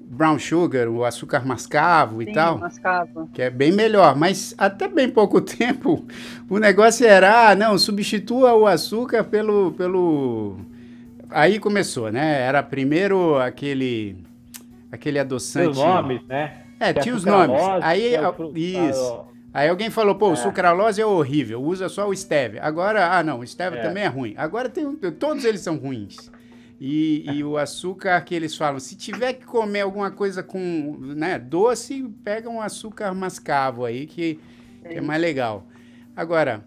[0.00, 2.56] brown sugar, o açúcar mascavo Sim, e tal.
[2.56, 3.28] Mascavo.
[3.34, 6.06] Que é bem melhor, mas até bem pouco tempo
[6.48, 10.56] o negócio era, ah, não, substitua o açúcar pelo pelo
[11.28, 12.40] Aí começou, né?
[12.40, 14.16] Era primeiro aquele
[14.90, 15.68] aquele adoçante.
[15.68, 16.62] Os nomes, né?
[16.80, 17.60] É, que tinha os nomes.
[17.82, 18.22] Aí é
[18.88, 19.29] isso.
[19.52, 20.32] Aí alguém falou, pô, é.
[20.32, 22.62] o sucralose é horrível, usa só o stevia.
[22.62, 23.82] Agora, ah, não, o stevia é.
[23.82, 24.34] também é ruim.
[24.36, 26.30] Agora tem todos eles são ruins.
[26.80, 31.38] E, e, o açúcar que eles falam, se tiver que comer alguma coisa com né,
[31.38, 34.40] doce, pega um açúcar mascavo aí, que,
[34.88, 35.66] que é mais legal.
[36.16, 36.64] Agora,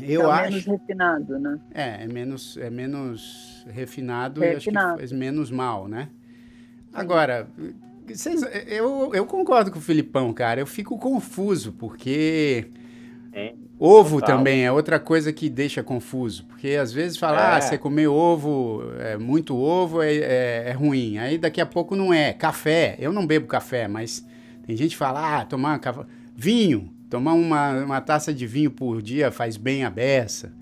[0.00, 0.50] eu é acho...
[0.50, 1.60] menos refinado, né?
[1.74, 4.44] É, é menos, é menos refinado, refinado.
[4.44, 6.10] e acho que faz menos mal, né?
[6.92, 7.48] Agora,
[8.14, 10.60] vocês, eu, eu concordo com o Filipão, cara.
[10.60, 12.66] Eu fico confuso, porque...
[13.32, 13.54] É.
[13.82, 14.36] Ovo Total.
[14.36, 17.56] também é outra coisa que deixa confuso, porque às vezes fala, ah, é.
[17.56, 21.96] ah, você comer ovo, é, muito ovo é, é, é, ruim, aí daqui a pouco
[21.96, 22.34] não é.
[22.34, 24.22] Café, eu não bebo café, mas
[24.66, 26.02] tem gente que fala, ah, tomar café...
[26.36, 30.52] vinho, tomar uma, uma taça de vinho por dia faz bem a beça.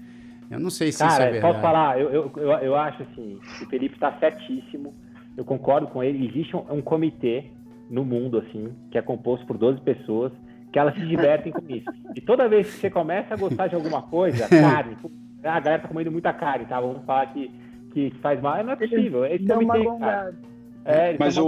[0.49, 1.53] Eu não sei se Cara, isso é verdade.
[1.53, 4.95] posso falar, eu, eu, eu, eu acho assim, o Felipe está certíssimo,
[5.39, 7.45] eu concordo com ele, existe um, um comitê
[7.89, 10.33] no mundo, assim, que é composto por 12 pessoas,
[10.73, 11.89] que elas se divertem com isso.
[12.17, 14.97] E toda vez que você começa a gostar de alguma coisa, carne,
[15.45, 16.81] a galera tá comendo muita carne, tá?
[16.81, 17.53] Vamos falar que,
[17.93, 19.25] que faz mal, não é possível.
[19.27, 20.37] Esse Dá uma gongada.
[20.85, 21.47] É, Mas o,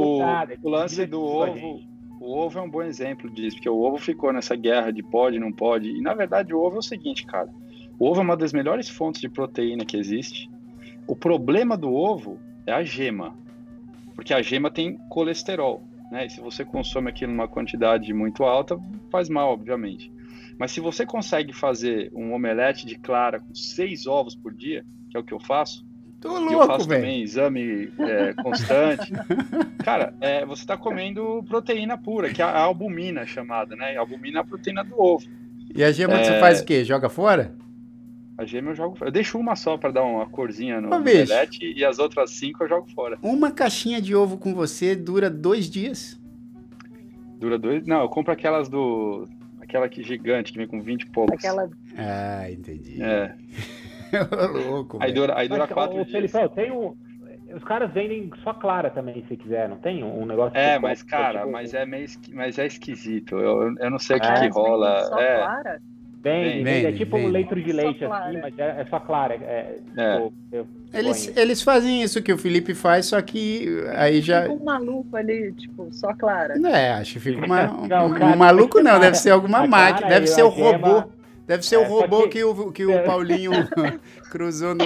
[0.62, 1.80] o lance do ovo,
[2.20, 5.41] o ovo é um bom exemplo disso, porque o ovo ficou nessa guerra de pode,
[5.41, 5.91] não pode.
[5.91, 7.49] E na verdade o ovo é o seguinte, cara.
[7.99, 10.49] O ovo é uma das melhores fontes de proteína que existe.
[11.09, 13.34] O problema do ovo é a gema,
[14.20, 16.26] porque a gema tem colesterol né?
[16.26, 18.76] E se você consome aquilo numa quantidade muito alta,
[19.10, 20.12] faz mal, obviamente.
[20.58, 25.16] Mas se você consegue fazer um omelete de clara com seis ovos por dia, que
[25.16, 25.88] é o que eu faço,
[26.20, 27.00] Tô louco, eu faço véio.
[27.00, 29.10] também exame é, constante.
[29.82, 33.96] Cara, é, você está comendo proteína pura, que é a albumina chamada, né?
[33.96, 35.24] A albumina é a proteína do ovo.
[35.74, 36.24] E a gema é...
[36.24, 36.84] você faz o quê?
[36.84, 37.54] Joga fora?
[38.41, 41.84] A gema eu jogo Eu deixo uma só para dar uma corzinha no omelete e
[41.84, 43.18] as outras cinco eu jogo fora.
[43.20, 46.18] Uma caixinha de ovo com você dura dois dias?
[47.38, 47.86] Dura dois?
[47.86, 49.28] Não, eu compro aquelas do.
[49.61, 51.34] Aquela que gigante, que vem com 20 e poucos.
[51.34, 51.68] Aquela.
[51.99, 53.03] Ah, entendi.
[53.03, 53.34] É.
[54.70, 54.97] louco.
[55.03, 56.11] Aí dura, aí dura Mas, quatro dias.
[56.11, 56.97] Felipe, tem um.
[57.55, 60.57] Os caras vendem só clara também, se quiser, não tem um negócio?
[60.57, 61.53] É, mas cara, tipo...
[61.53, 63.36] mas é meio, mas é esquisito.
[63.36, 65.05] Eu, eu não sei o que, é, que rola.
[65.05, 65.36] Só é.
[65.36, 65.82] clara?
[66.22, 67.28] Vende, vende, é tipo vende.
[67.28, 69.34] um leito de leite assim, mas é, é só clara.
[69.34, 70.14] É, é.
[70.14, 74.42] Tipo, eu, eles, eles fazem isso que o Felipe faz, só que aí já.
[74.42, 76.54] Fica um maluco ali, tipo, só clara.
[76.68, 80.26] É, acho que fica uma, um, um, um maluco não, deve ser alguma máquina, deve
[80.26, 81.04] ser o robô.
[81.46, 82.28] Deve ser é, o robô que...
[82.28, 82.44] que...
[82.44, 83.50] o, que o Paulinho
[84.30, 84.84] cruzou no,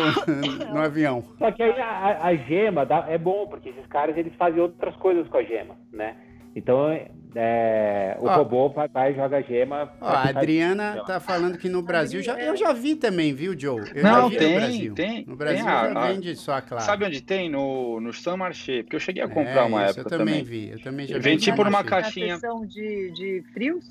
[0.73, 1.23] no avião.
[1.39, 4.97] Só que aí a, a gema dá, é bom, porque esses caras eles fazem outras
[4.97, 6.15] coisas com a gema, né?
[6.55, 6.91] Então
[7.37, 9.93] é, o ó, robô vai, vai joga gema.
[10.01, 13.83] Ó, a Adriana tá falando que no Brasil já, eu já vi também, viu, Joe?
[13.93, 14.95] Eu Não, tem, no Brasil.
[14.95, 15.25] tem.
[15.27, 16.85] No Brasil tem a, já vende só a clara.
[16.85, 17.51] Sabe onde tem?
[17.51, 20.45] No, no San Marché, porque eu cheguei a comprar é, uma isso, época eu também.
[20.45, 20.45] também.
[20.45, 21.21] vi, eu também já vi.
[21.21, 22.39] Vem tipo numa caixinha.
[22.69, 23.85] de, de frios?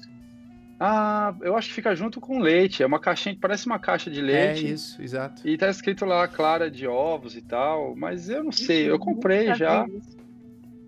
[0.79, 2.81] Ah, eu acho que fica junto com leite.
[2.81, 4.65] É uma caixinha que parece uma caixa de leite.
[4.65, 5.45] É isso, exato.
[5.47, 9.53] E tá escrito lá clara de ovos e tal, mas eu não sei, eu comprei
[9.53, 9.85] já.
[9.85, 10.22] Isso.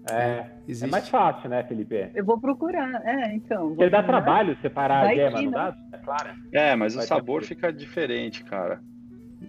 [0.09, 2.11] É, é mais fácil, né, Felipe?
[2.13, 3.69] Eu vou procurar, é, então.
[3.69, 5.77] Porque dá trabalho separar Vai a gema, que, não dá?
[5.91, 6.29] É claro.
[6.51, 8.81] É, mas Vai o sabor fica diferente, cara.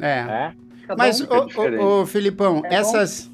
[0.00, 0.18] É.
[0.18, 0.54] é?
[0.96, 3.30] Mas, ô, ô, Filipão, é essas...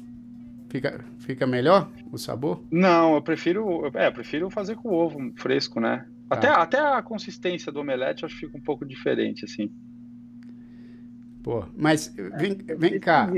[0.69, 2.63] Fica, fica melhor o sabor?
[2.71, 3.89] Não, eu prefiro...
[3.95, 6.05] É, eu prefiro fazer com ovo fresco, né?
[6.27, 6.35] Tá.
[6.35, 9.71] Até, até a consistência do omelete eu acho que fica um pouco diferente, assim.
[11.43, 13.29] Pô, mas vem, vem cá.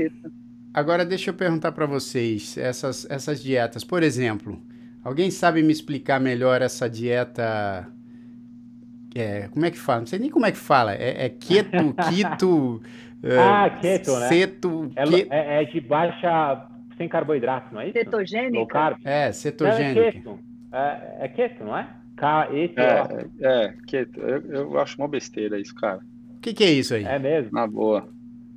[0.76, 4.60] Agora deixa eu perguntar para vocês, essas, essas dietas, por exemplo,
[5.02, 7.90] alguém sabe me explicar melhor essa dieta
[9.14, 10.00] é, como é que fala?
[10.00, 10.94] Não sei nem como é que fala.
[10.94, 12.82] É, é keto, quito.
[13.40, 14.28] ah, keto, né?
[14.28, 16.68] Ceto, é, é, é, de baixa.
[16.98, 17.98] sem carboidrato, não é isso?
[17.98, 18.58] Cetogênica?
[18.58, 18.98] Low carb.
[19.02, 20.00] É, cetogênica.
[20.00, 20.38] é keto.
[20.70, 21.88] É, é keto, não é?
[22.14, 24.20] K, E, T, é, é, keto.
[24.20, 26.00] Eu, eu acho uma besteira isso, cara.
[26.36, 27.04] O que, que é isso aí?
[27.04, 27.50] É mesmo?
[27.52, 28.14] Na boa.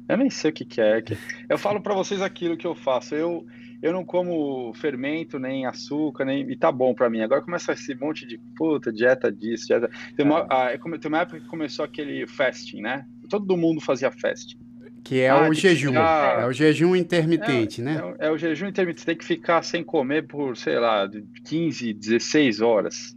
[0.10, 1.03] Eu nem sei o que, que é.
[1.47, 3.14] Eu falo para vocês aquilo que eu faço.
[3.14, 3.45] Eu,
[3.80, 6.49] eu não como fermento, nem açúcar, nem.
[6.49, 7.22] E tá bom para mim.
[7.22, 9.88] Agora começa esse monte de puta, dieta disso, dieta.
[10.18, 13.05] Tem uma, ah, tem uma época que começou aquele fasting, né?
[13.30, 14.57] Todo mundo fazia fasting.
[15.03, 15.89] Que é ah, o jejum.
[15.89, 16.41] Ficar...
[16.41, 18.01] É o jejum intermitente, é, né?
[18.18, 19.01] É, é, o jejum intermitente.
[19.01, 21.07] Você tem que ficar sem comer por, sei lá,
[21.45, 23.16] 15, 16 horas.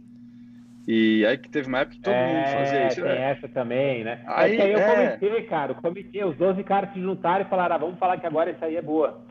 [0.87, 3.01] E aí que teve uma época que todo é, mundo fazia isso.
[3.01, 3.31] Tem é.
[3.31, 4.21] essa também, né?
[4.25, 4.95] Aí, é que aí eu é...
[5.17, 8.27] comentei, cara, o comitê, os 12 caras se juntaram e falaram, ah, vamos falar que
[8.27, 9.23] agora isso aí é boa.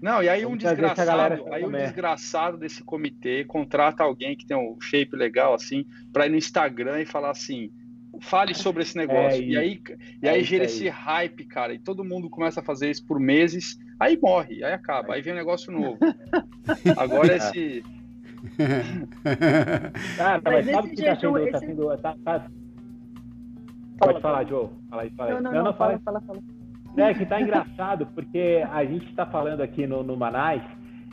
[0.00, 4.56] Não, e aí vamos um desgraçado, aí um desgraçado desse comitê contrata alguém que tem
[4.56, 7.70] um shape legal assim, para ir no Instagram e falar assim,
[8.20, 9.42] fale sobre esse negócio.
[9.42, 9.82] É e aí,
[10.22, 13.20] e aí é gera esse hype, cara, e todo mundo começa a fazer isso por
[13.20, 15.98] meses, aí morre, aí acaba, aí vem um negócio novo.
[16.96, 17.84] Agora esse
[20.16, 21.50] Cara, mas, mas sabe que tá sendo, esse...
[21.52, 22.46] tá sendo tá, tá...
[23.98, 24.68] Pode falar, Joe.
[24.90, 25.34] Fala aí, fala aí.
[25.34, 26.38] Não, não, não, não fala, fala, fala.
[26.96, 30.62] É que tá engraçado, porque a gente tá falando aqui no, no Manais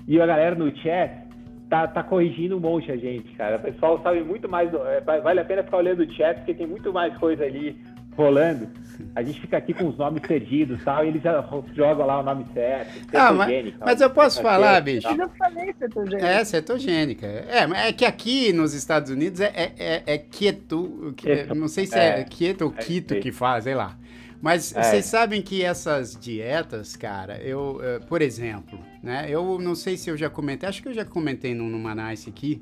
[0.07, 1.27] e a galera no chat
[1.69, 3.57] tá, tá corrigindo um monte a gente, cara.
[3.57, 4.71] O pessoal sabe muito mais.
[4.73, 7.75] É, vale a pena ficar olhando o chat, porque tem muito mais coisa ali
[8.15, 8.69] rolando.
[9.15, 11.43] A gente fica aqui com os nomes perdidos tal, e eles já
[11.73, 13.07] jogam lá o nome certo.
[13.13, 15.07] Ah, mas, mas eu posso falar, bicho.
[15.07, 16.27] Eu falei cetogênica.
[16.27, 17.27] É, cetogênica.
[17.27, 21.55] É, é que aqui nos Estados Unidos é, é, é, é keto, keto.
[21.55, 23.97] Não sei se é, é keto ou keto que faz, sei lá.
[24.41, 24.81] Mas é.
[24.81, 29.27] vocês sabem que essas dietas, cara, eu, eh, por exemplo, né?
[29.29, 32.27] Eu não sei se eu já comentei, acho que eu já comentei no, no Manais
[32.27, 32.59] aqui,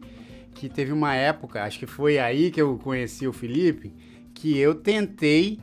[0.54, 3.94] que teve uma época, acho que foi aí que eu conheci o Felipe,
[4.40, 5.60] que eu tentei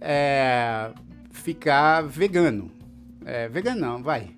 [0.00, 0.90] é,
[1.30, 2.70] ficar vegano.
[3.26, 4.30] É, vegano não, vai.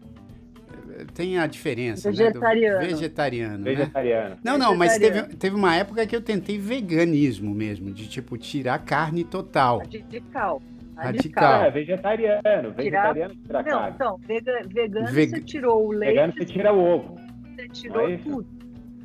[1.15, 2.81] Tem a diferença, Vegetariano.
[2.81, 3.59] Né, Vegetariano.
[3.59, 3.71] Né?
[3.71, 4.37] Vegetariano.
[4.43, 8.81] Não, não, mas teve, teve uma época que eu tentei veganismo mesmo, de tipo tirar
[8.81, 9.79] carne total.
[9.79, 10.61] Radical.
[10.97, 11.63] Radical.
[11.63, 12.73] É, vegetariano.
[12.73, 13.95] Vegetariano tira não, carne.
[13.95, 15.31] Então, vegano Veg...
[15.31, 16.15] você tirou o leite.
[16.15, 17.21] Vegano você tira o ovo.
[17.55, 18.58] Você tirou é tudo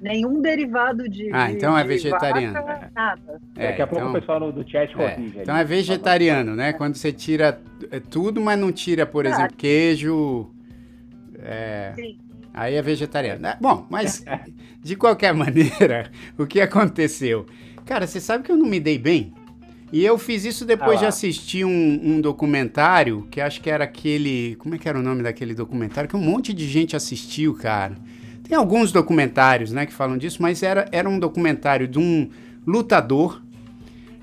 [0.03, 1.29] nenhum derivado de.
[1.31, 2.53] Ah, então é vegetariano.
[2.53, 3.41] Vaca, nada.
[3.55, 5.39] É, Daqui a pouco então, o pessoal do chat é, corrige.
[5.39, 6.73] Então é vegetariano, né?
[6.73, 10.51] Quando você tira é tudo, mas não tira, por ah, exemplo, queijo.
[11.39, 12.19] É, Sim.
[12.53, 13.47] Aí é vegetariano.
[13.47, 14.23] É, bom, mas
[14.83, 17.45] de qualquer maneira, o que aconteceu?
[17.85, 19.33] Cara, você sabe que eu não me dei bem?
[19.91, 23.83] E eu fiz isso depois ah, de assistir um, um, documentário, que acho que era
[23.83, 24.55] aquele.
[24.55, 26.09] Como é que era o nome daquele documentário?
[26.09, 27.95] Que um monte de gente assistiu, cara.
[28.53, 32.29] Tem alguns documentários né, que falam disso, mas era, era um documentário de um
[32.67, 33.41] lutador,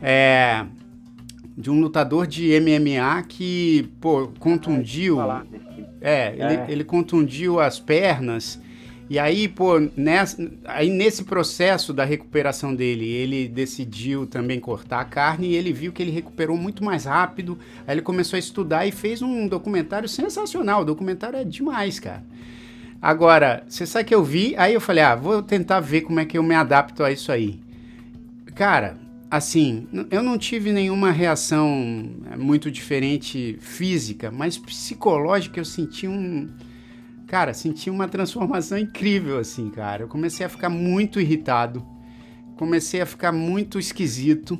[0.00, 0.64] é,
[1.58, 5.18] de um lutador de MMA que, pô, contundiu.
[6.00, 6.66] É, ele, é.
[6.68, 8.60] ele contundiu as pernas.
[9.08, 15.04] E aí, pô, nessa, aí nesse processo da recuperação dele, ele decidiu também cortar a
[15.04, 17.58] carne e ele viu que ele recuperou muito mais rápido.
[17.84, 20.82] Aí ele começou a estudar e fez um documentário sensacional.
[20.82, 22.22] O documentário é demais, cara.
[23.02, 26.26] Agora, você sabe que eu vi, aí eu falei, ah, vou tentar ver como é
[26.26, 27.58] que eu me adapto a isso aí.
[28.54, 28.98] Cara,
[29.30, 36.50] assim, eu não tive nenhuma reação é, muito diferente física, mas psicológica eu senti um.
[37.26, 40.02] Cara, senti uma transformação incrível, assim, cara.
[40.02, 41.86] Eu comecei a ficar muito irritado,
[42.56, 44.58] comecei a ficar muito esquisito.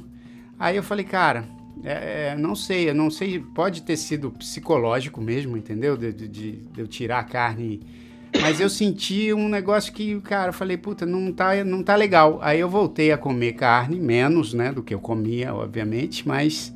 [0.58, 1.46] Aí eu falei, cara,
[1.84, 5.94] é, é não sei, eu não sei, pode ter sido psicológico mesmo, entendeu?
[5.94, 7.80] De, de, de eu tirar a carne
[8.40, 12.38] mas eu senti um negócio que, cara, eu falei, puta, não tá, não tá legal.
[12.42, 16.72] Aí eu voltei a comer carne, menos, né, do que eu comia, obviamente, mas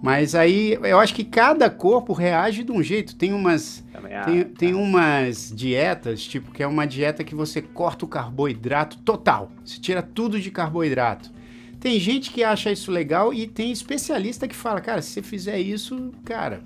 [0.00, 3.16] mas aí eu acho que cada corpo reage de um jeito.
[3.16, 3.84] Tem umas
[4.24, 9.50] tem, tem umas dietas, tipo, que é uma dieta que você corta o carboidrato total.
[9.64, 11.32] Você tira tudo de carboidrato.
[11.80, 15.58] Tem gente que acha isso legal e tem especialista que fala, cara, se você fizer
[15.58, 16.60] isso, cara,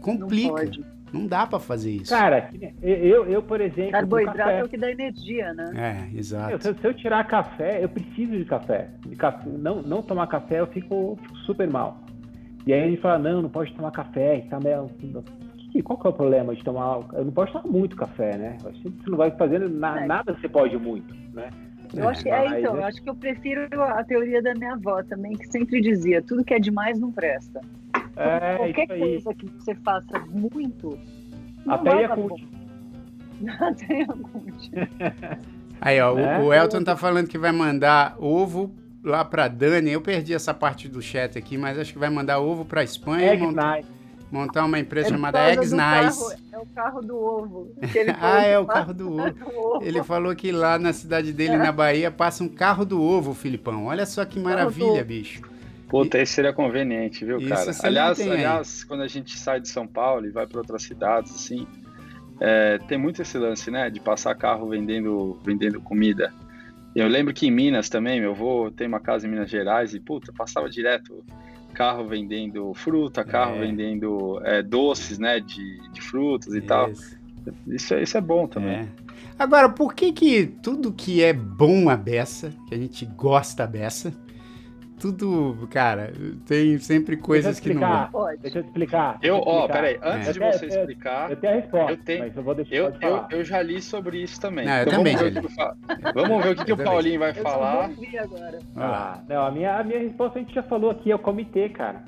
[0.00, 0.64] complica.
[0.64, 0.90] Não
[1.26, 2.14] dá para fazer isso.
[2.14, 2.50] Cara,
[2.82, 3.92] eu, eu por exemplo.
[3.92, 5.72] Carboidrato é o que dá energia, né?
[6.12, 6.62] É, exato.
[6.62, 8.90] se, se, eu tirar café, eu preciso de café.
[9.06, 11.98] De café não, não tomar café, eu fico, fico, super mal.
[12.66, 14.60] E aí a gente fala: não, não pode tomar café e tal.
[15.84, 17.00] Qual que é o problema de tomar?
[17.12, 18.56] Eu não posso tomar muito café, né?
[18.60, 20.06] Você não vai fazendo na, é.
[20.06, 21.50] nada, você pode muito, né?
[21.94, 25.02] Eu acho que é, então, eu acho que eu prefiro a teoria da minha avó
[25.02, 27.60] também, que sempre dizia, tudo que é demais não presta.
[28.16, 30.98] É, Qualquer coisa que você faça muito.
[31.66, 32.42] Até Yakult.
[33.60, 34.70] Até Yakult.
[35.80, 36.38] Aí, ó, é?
[36.38, 38.72] o, o Elton tá falando que vai mandar ovo
[39.02, 39.90] lá para Dani.
[39.90, 43.32] Eu perdi essa parte do chat aqui, mas acho que vai mandar ovo para Espanha.
[43.32, 43.80] Egg montar,
[44.30, 46.36] montar uma empresa é chamada Eggs Nice.
[46.52, 47.72] É o carro do ovo.
[48.20, 49.34] ah, é o carro do ovo.
[49.76, 49.84] ovo.
[49.84, 51.58] Ele falou que lá na cidade dele, é.
[51.58, 53.86] na Bahia, passa um carro do ovo, Filipão.
[53.86, 55.42] Olha só que maravilha, bicho.
[55.88, 57.72] Puta, esse seria conveniente, viu, cara?
[57.82, 61.66] Aliás, aliás, quando a gente sai de São Paulo e vai para outras cidades, assim,
[62.38, 66.32] é, tem muito esse lance, né, de passar carro vendendo, vendendo comida.
[66.94, 69.98] Eu lembro que em Minas também, meu avô tem uma casa em Minas Gerais e,
[69.98, 71.24] puta, passava direto
[71.80, 73.60] carro vendendo fruta, carro é.
[73.60, 76.66] vendendo é, doces, né, de, de frutas e isso.
[76.66, 76.90] tal.
[77.66, 78.80] Isso, isso é bom também.
[78.80, 78.88] É.
[79.38, 83.66] Agora, por que que tudo que é bom a beça, que a gente gosta a
[83.66, 84.12] beça,
[85.00, 86.12] tudo, cara,
[86.46, 88.06] tem sempre coisas que não.
[88.08, 88.36] Pode.
[88.42, 89.18] Deixa eu te explicar.
[89.22, 90.32] Eu, ó, peraí, antes é.
[90.32, 91.30] de você eu, explicar.
[91.30, 93.28] Eu tenho a resposta, eu tenho, mas eu vou deixar eu, de falar.
[93.30, 94.66] Eu, eu já li sobre isso também.
[94.66, 97.90] Não, então, também vamos, ver que, vamos ver o que, que o Paulinho vai falar.
[98.20, 98.58] agora.
[98.76, 101.70] Ah, não, a minha, a minha resposta a gente já falou aqui, é o comitê,
[101.70, 102.04] cara.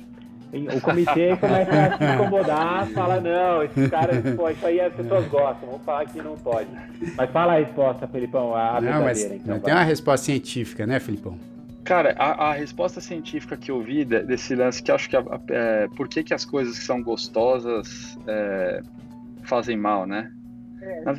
[0.53, 5.26] O comitê começa a se incomodar, fala, não, esses caras, pô, isso aí as pessoas
[5.28, 6.68] gostam, vamos falar que não pode.
[7.16, 9.59] Mas fala a resposta, Felipão, a não, mas então.
[9.61, 11.38] Tem uma resposta científica, né, Felipão?
[11.85, 16.09] Cara, a, a, resposta científica que eu vi desse lance, que acho que é, por
[16.09, 18.83] que, que as coisas que são gostosas é,
[19.43, 20.33] fazem mal, né?
[20.80, 21.03] É.
[21.03, 21.12] Na,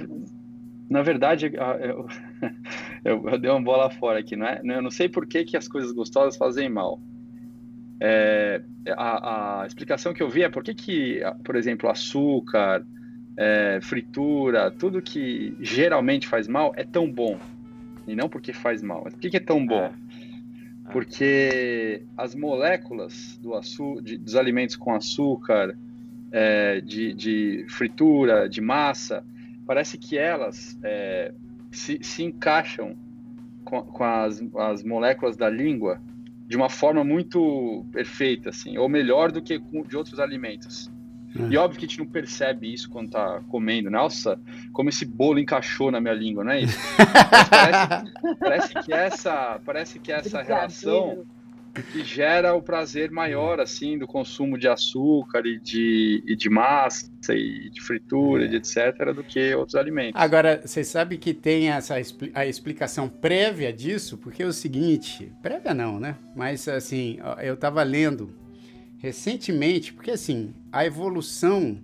[0.89, 2.07] na, verdade, eu,
[3.03, 4.61] eu, eu, dei uma bola fora aqui, não é?
[4.63, 6.99] Eu não sei por que, que as coisas gostosas fazem mal.
[7.99, 8.61] É,
[8.95, 12.85] a, a, explicação que eu vi é por que, que por exemplo, açúcar,
[13.35, 17.37] é, fritura, tudo que geralmente faz mal é tão bom.
[18.07, 19.01] E não porque faz mal.
[19.03, 19.91] Mas por que, que é tão bom?
[20.93, 23.59] Porque as moléculas do
[23.99, 25.75] de, dos alimentos com açúcar,
[26.31, 29.25] é, de, de, fritura, de massa,
[29.65, 31.33] parece que elas é,
[31.71, 32.95] se, se, encaixam
[33.65, 35.99] com, com as, as, moléculas da língua
[36.47, 40.91] de uma forma muito perfeita, assim, ou melhor do que de outros alimentos.
[41.39, 41.53] É.
[41.53, 43.89] E óbvio que a gente não percebe isso quando tá comendo.
[43.89, 44.39] Nossa,
[44.71, 46.77] como esse bolo encaixou na minha língua, não é isso?
[47.49, 51.25] parece, parece, que essa, parece que essa relação
[51.91, 57.09] que gera o prazer maior, assim, do consumo de açúcar e de, e de massa
[57.29, 58.47] e de fritura, é.
[58.47, 60.21] de etc., do que outros alimentos.
[60.21, 61.95] Agora, você sabe que tem essa
[62.35, 66.15] a explicação prévia disso, porque é o seguinte, prévia não, né?
[66.35, 68.42] Mas, assim, eu estava lendo
[69.03, 71.77] recentemente, porque assim, a evolução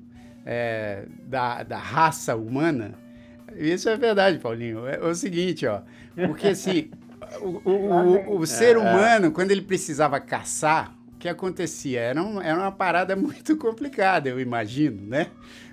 [0.46, 2.94] é, da, da raça humana,
[3.58, 5.82] isso é verdade, Paulinho, é, é o seguinte, ó,
[6.16, 6.90] porque assim,
[7.42, 8.78] o, o, o, o ser é, é.
[8.78, 12.00] humano, quando ele precisava caçar, o que acontecia?
[12.00, 15.28] Era, um, era uma parada muito complicada, eu imagino, né?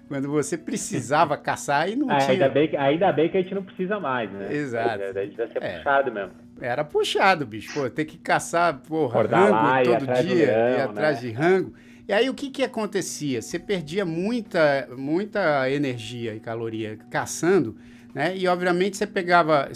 [0.08, 2.32] Quando você precisava caçar e não ah, tinha.
[2.32, 4.52] Ainda bem, que, ainda bem que a gente não precisa mais, né?
[4.52, 5.02] Exato.
[5.12, 5.76] Daí devia ser é.
[5.78, 6.32] puxado mesmo.
[6.60, 7.74] Era puxado, bicho.
[7.74, 11.28] Pô, ter que caçar, porra, rango lá, todo dia, ir atrás né?
[11.28, 11.74] de rango.
[12.08, 13.42] E aí o que que acontecia?
[13.42, 17.76] Você perdia muita, muita energia e caloria caçando,
[18.14, 18.36] né?
[18.36, 19.68] E obviamente você pegava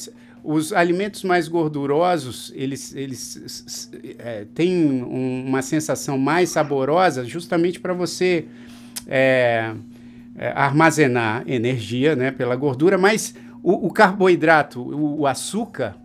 [0.43, 7.93] os alimentos mais gordurosos, eles, eles é, têm um, uma sensação mais saborosa, justamente para
[7.93, 8.47] você
[9.07, 9.75] é,
[10.37, 12.31] é, armazenar energia, né?
[12.31, 15.97] Pela gordura, mas o, o carboidrato, o, o açúcar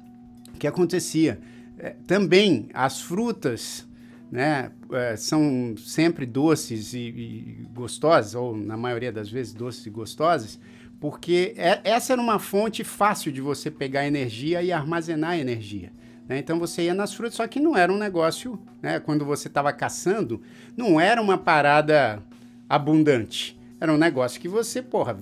[0.60, 1.40] que acontecia?
[1.78, 3.88] É, também as frutas
[4.32, 9.90] né, é, são sempre doces e, e, gostosas, ou na maioria das vezes doces e
[9.90, 10.60] gostosas,
[11.00, 15.92] porque é, essa era uma fonte fácil de você pegar energia e armazenar energia.
[16.28, 16.40] Né?
[16.40, 19.72] Então você ia nas frutas, só que não era um negócio, né, quando você estava
[19.72, 20.42] caçando,
[20.76, 22.22] não era uma parada
[22.68, 23.58] abundante.
[23.86, 25.16] Era um negócio que você, porra,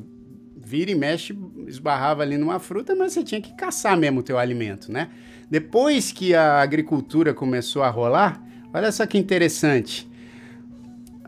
[0.55, 1.38] vira e mexe,
[1.68, 5.09] esbarrava ali numa fruta, mas você tinha que caçar mesmo o teu alimento, né?
[5.49, 8.41] Depois que a agricultura começou a rolar,
[8.74, 10.09] olha só que interessante.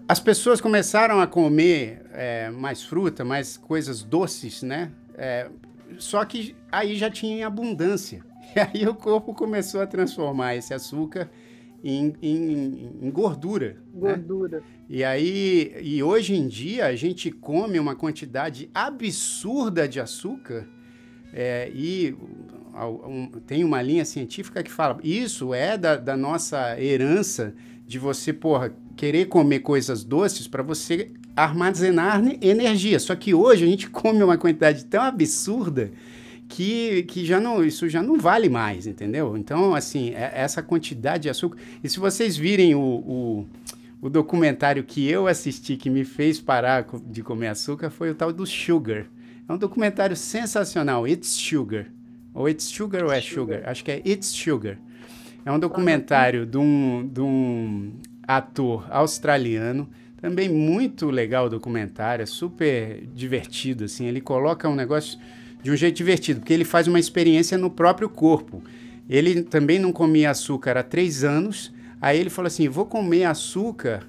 [0.07, 4.93] As pessoas começaram a comer é, mais fruta, mais coisas doces, né?
[5.17, 5.49] É,
[5.97, 8.23] só que aí já tinha abundância.
[8.55, 11.29] E aí o corpo começou a transformar esse açúcar
[11.85, 13.77] em, em, em gordura.
[13.93, 14.15] Né?
[14.15, 14.57] Gordura.
[14.57, 14.65] Né?
[14.89, 20.67] E aí, e hoje em dia a gente come uma quantidade absurda de açúcar
[21.31, 22.15] é, e
[22.73, 27.53] um, tem uma linha científica que fala isso é da, da nossa herança
[27.85, 32.97] de você, porra, querer comer coisas doces para você armazenar energia.
[32.97, 35.91] Só que hoje a gente come uma quantidade tão absurda
[36.47, 39.35] que, que já não, isso já não vale mais, entendeu?
[39.37, 41.57] Então, assim, é, essa quantidade de açúcar.
[41.83, 43.47] E se vocês virem o, o,
[44.01, 48.31] o, documentário que eu assisti que me fez parar de comer açúcar foi o tal
[48.31, 49.05] do Sugar.
[49.47, 51.87] É um documentário sensacional, It's Sugar.
[52.33, 53.61] Ou It's Sugar ou é sugar?
[53.65, 54.77] Acho que é It's Sugar.
[55.45, 57.93] É um documentário de um, de um
[58.27, 59.87] ator australiano.
[60.19, 64.05] Também muito legal o documentário, é super divertido, assim.
[64.05, 65.19] Ele coloca um negócio
[65.65, 68.61] de um jeito divertido, porque ele faz uma experiência no próprio corpo.
[69.09, 71.73] Ele também não comia açúcar há três anos.
[71.99, 74.03] Aí ele falou assim: vou comer açúcar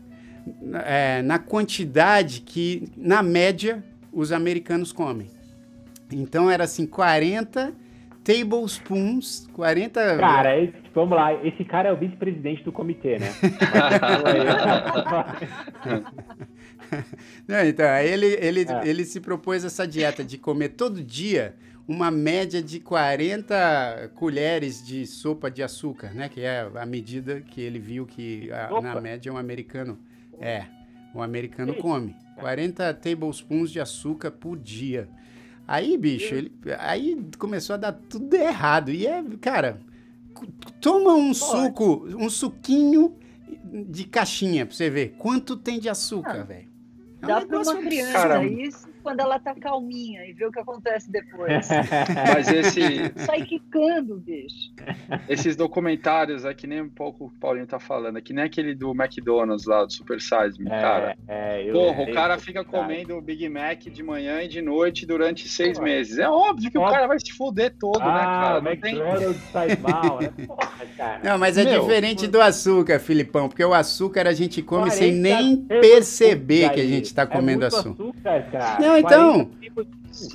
[0.85, 3.83] é, na quantidade que, na média,
[4.13, 5.29] os americanos comem.
[6.13, 7.73] Então era assim, 40
[8.23, 10.19] tablespoons, 40...
[10.19, 13.33] Cara, esse, vamos lá, esse cara é o vice-presidente do comitê, né?
[17.47, 18.89] Não, então, ele, ele, é.
[18.89, 21.55] ele se propôs essa dieta de comer todo dia
[21.89, 26.29] uma média de 40 colheres de sopa de açúcar, né?
[26.29, 29.99] Que é a medida que ele viu que a, na média um americano
[30.41, 30.65] é,
[31.15, 32.15] um americano come.
[32.37, 35.09] 40 tablespoons de açúcar por dia.
[35.67, 38.91] Aí, bicho, ele, aí começou a dar tudo errado.
[38.91, 39.81] E é, cara,
[40.81, 43.17] toma um suco, um suquinho
[43.89, 46.69] de caixinha pra você ver quanto tem de açúcar, ah, velho.
[47.23, 50.59] É um dá pra uma criança isso quando ela tá calminha e ver o que
[50.59, 51.69] acontece depois.
[52.35, 52.81] Mas esse.
[53.25, 54.73] Sai quicando, bicho.
[55.29, 58.75] Esses documentários é que nem um pouco o Paulinho tá falando, é que nem aquele
[58.75, 61.17] do McDonald's lá, do Super Size Me, é, cara.
[61.29, 65.07] É, eu, Porra, o cara fica comendo o Big Mac de manhã e de noite
[65.07, 66.19] durante seis meses.
[66.19, 68.61] É óbvio que o cara vai se fuder todo, né, ah, né, cara?
[68.61, 69.53] Não McDonald's tem...
[69.53, 70.33] faz mal, né?
[70.49, 71.21] Porra, cara.
[71.23, 75.13] Não, mas é Meu, diferente do açúcar, Filipão, porque o açúcar a gente come sem
[75.13, 77.91] nem perceber que a gente tá comendo é açúcar.
[77.91, 78.81] açúcar cara.
[78.81, 79.51] Não, então.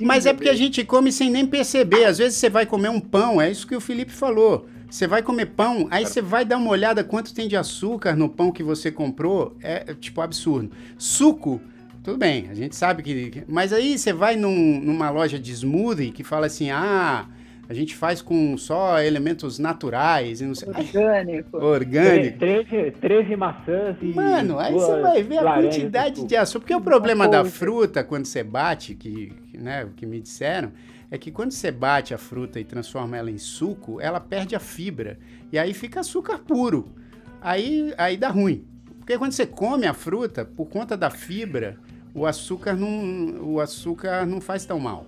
[0.00, 2.04] Mas é porque a gente come sem nem perceber.
[2.04, 4.66] Às vezes você vai comer um pão, é isso que o Felipe falou.
[4.88, 8.28] Você vai comer pão, aí você vai dar uma olhada quanto tem de açúcar no
[8.28, 9.56] pão que você comprou.
[9.62, 10.70] É, tipo, absurdo.
[10.98, 11.60] Suco,
[12.04, 13.42] tudo bem, a gente sabe que.
[13.48, 17.26] Mas aí você vai num, numa loja de smoothie que fala assim: ah
[17.72, 20.68] a gente faz com só elementos naturais e não sei.
[20.68, 21.56] Orgânico.
[21.56, 22.38] Orgânico.
[22.38, 24.12] 13, 13 maçãs e.
[24.14, 26.60] Mano, aí você vai ver a quantidade de açúcar.
[26.60, 30.70] Porque o problema da fruta, quando você bate, que, que, né, que me disseram,
[31.10, 34.60] é que quando você bate a fruta e transforma ela em suco, ela perde a
[34.60, 35.18] fibra.
[35.50, 36.92] E aí fica açúcar puro.
[37.40, 38.66] Aí, aí dá ruim.
[38.98, 41.78] Porque quando você come a fruta, por conta da fibra,
[42.14, 45.06] o açúcar não, o açúcar não faz tão mal.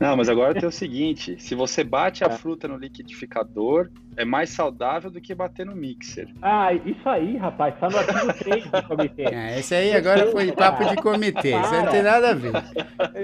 [0.00, 2.30] Não, mas agora tem o seguinte: se você bate a é.
[2.30, 6.28] fruta no liquidificador, é mais saudável do que bater no mixer.
[6.42, 9.22] Ah, isso aí, rapaz, tá no artigo 3 do comitê.
[9.22, 12.52] É, esse aí agora foi papo de comitê, isso aí não tem nada a ver.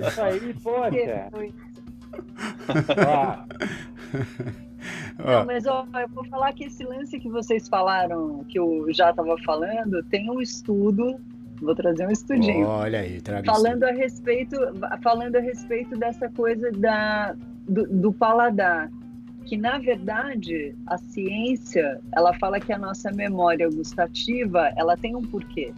[0.06, 1.30] Isso aí, poxa.
[5.18, 9.10] Não, mas ó, eu vou falar que esse lance que vocês falaram, que eu já
[9.10, 11.20] estava falando, tem um estudo
[11.60, 12.66] Vou trazer um estudinho.
[12.66, 14.56] Olha aí, traga falando a respeito,
[15.02, 17.34] falando a respeito dessa coisa da
[17.68, 18.90] do, do, paladar,
[19.44, 25.22] que na verdade a ciência ela fala que a nossa memória gustativa ela tem um
[25.22, 25.72] porquê,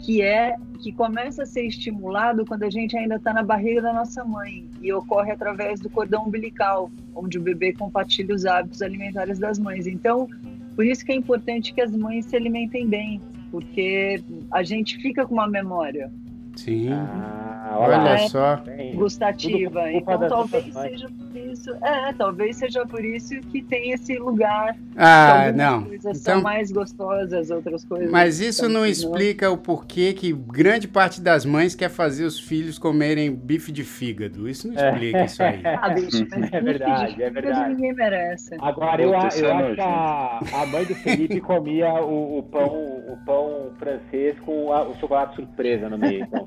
[0.00, 3.92] que é que começa a ser estimulado quando a gente ainda está na barriga da
[3.92, 9.38] nossa mãe e ocorre através do cordão umbilical, onde o bebê compartilha os hábitos alimentares
[9.38, 9.86] das mães.
[9.86, 10.28] Então,
[10.74, 13.22] por isso que é importante que as mães se alimentem bem,
[13.52, 16.10] porque a gente fica com uma memória.
[16.56, 16.92] Sim.
[16.92, 18.62] Ah, olha é só.
[18.94, 19.90] Gustativa.
[19.90, 21.70] Então talvez seja por isso.
[21.82, 24.76] É, talvez seja por isso que tem esse lugar.
[24.96, 25.84] Ah, não.
[25.84, 28.10] Coisas então, são mais gostosas, outras coisas.
[28.10, 32.78] Mas isso não explica o porquê que grande parte das mães quer fazer os filhos
[32.78, 34.48] comerem bife de fígado.
[34.48, 35.24] Isso não explica é.
[35.24, 35.62] isso aí.
[35.82, 37.74] Ah, bicho, mas é verdade, é verdade.
[37.74, 38.54] Ninguém merece.
[38.60, 43.16] Agora, eu, eu acho que a, a, mãe do Felipe comia o, o, pão, o
[43.24, 46.24] pão francês com a, o chocolate surpresa no meio.
[46.24, 46.41] Então.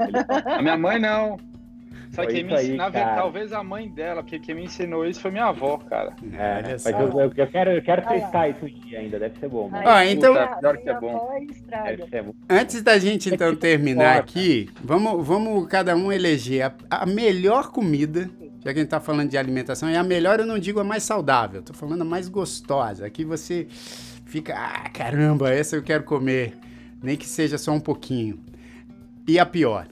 [0.46, 1.38] A minha mãe não.
[2.12, 2.92] Sabe quem me ensinou?
[2.92, 6.16] Talvez a mãe dela, porque quem me ensinou isso foi minha avó, cara.
[6.34, 9.50] É, mas eu, eu, eu, quero, eu quero testar isso um dia ainda, deve ser
[9.50, 9.68] bom.
[9.70, 9.86] Mas...
[9.86, 10.34] Ah, então.
[10.34, 12.34] Puta, que é bom.
[12.50, 18.30] Antes da gente então terminar aqui, vamos, vamos cada um eleger a, a melhor comida
[18.66, 20.84] já que a gente tá falando de alimentação, e a melhor eu não digo a
[20.84, 23.06] mais saudável, tô falando a mais gostosa.
[23.06, 23.68] Aqui você
[24.26, 26.54] fica, ah, caramba, essa eu quero comer,
[27.00, 28.40] nem que seja só um pouquinho.
[29.28, 29.88] E a pior?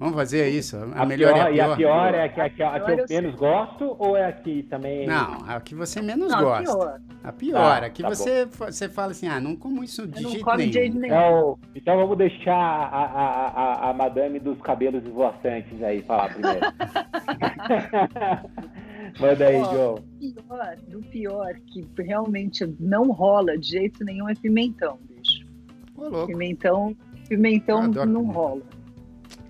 [0.00, 0.78] Vamos fazer isso.
[0.78, 1.68] A, a melhor pior, e a pior.
[1.68, 4.24] E a pior é a que, a que, a que eu menos gosto ou é
[4.24, 5.06] a que também.
[5.06, 6.72] Não, a que você menos não, gosta.
[6.72, 7.00] A pior.
[7.22, 7.80] A pior.
[7.80, 10.72] Tá, a que tá você, você fala assim, ah, não como isso de jeito nenhum.
[10.72, 11.14] jeito nenhum.
[11.14, 16.60] Então, então vamos deixar a, a, a, a madame dos cabelos esvoaçantes aí falar primeiro.
[19.20, 19.96] Manda aí, João.
[20.18, 25.46] Pior, do pior, que realmente não rola de jeito nenhum é pimentão, bicho.
[25.94, 26.28] Ô, louco.
[26.28, 26.96] Pimentão,
[27.30, 28.62] pimentão não rola.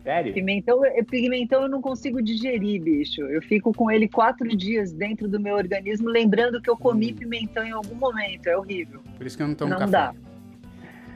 [0.03, 0.33] Sério?
[0.33, 3.23] Pimentão, pimentão eu não consigo digerir, bicho.
[3.23, 7.17] Eu fico com ele quatro dias dentro do meu organismo, lembrando que eu comi hum.
[7.17, 8.47] pimentão em algum momento.
[8.47, 9.01] É horrível.
[9.17, 9.91] Por isso que eu não tomo não café.
[9.91, 10.15] Dá.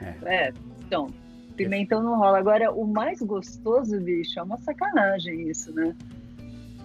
[0.01, 0.47] É.
[0.47, 0.53] é,
[0.85, 1.07] então,
[1.55, 2.37] pimentão não rola.
[2.37, 5.95] Agora, o mais gostoso, bicho, é uma sacanagem isso, né?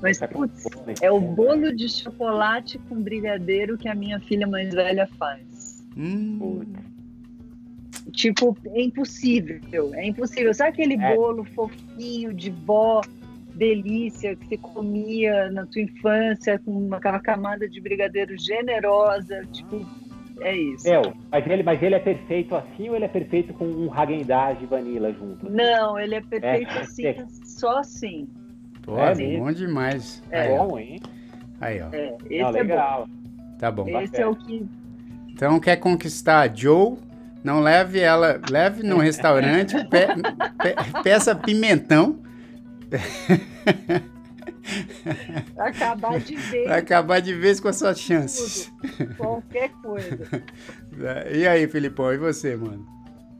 [0.02, 0.64] Mas, putz,
[1.02, 5.84] é o bolo de chocolate com brigadeiro que a minha filha mais velha faz.
[5.96, 6.62] Hum.
[8.10, 9.60] Tipo, é impossível,
[9.94, 10.52] é impossível.
[10.52, 11.14] Sabe aquele é.
[11.14, 13.00] bolo fofinho de vó,
[13.54, 19.44] delícia, que você comia na tua infância com uma camada de brigadeiro generosa?
[19.52, 19.86] Tipo,
[20.40, 20.88] é isso.
[20.88, 21.00] É,
[21.30, 24.66] mas ele, mas ele é perfeito assim ou ele é perfeito com um Häagen-Dazs de
[24.66, 25.50] vanilla junto?
[25.50, 27.26] Não, ele é perfeito é, assim, é.
[27.44, 28.28] só assim.
[28.82, 30.22] Pô, é bom demais.
[30.30, 31.00] É aí, bom, hein?
[31.60, 31.88] Aí, ó.
[31.92, 33.02] É, esse ah, legal.
[33.02, 33.56] É bom.
[33.58, 34.00] Tá bom.
[34.00, 34.66] Esse é o que...
[35.28, 36.96] Então, quer conquistar a Joe,
[37.42, 38.40] não leve ela...
[38.50, 40.06] Leve num restaurante, pe,
[40.62, 42.20] pe, peça pimentão...
[45.58, 46.70] Acabar de vez.
[46.70, 48.72] Acabar de vez com as suas chances.
[48.96, 50.18] Tudo, qualquer coisa.
[51.32, 52.86] E aí, Filipão, e você, mano?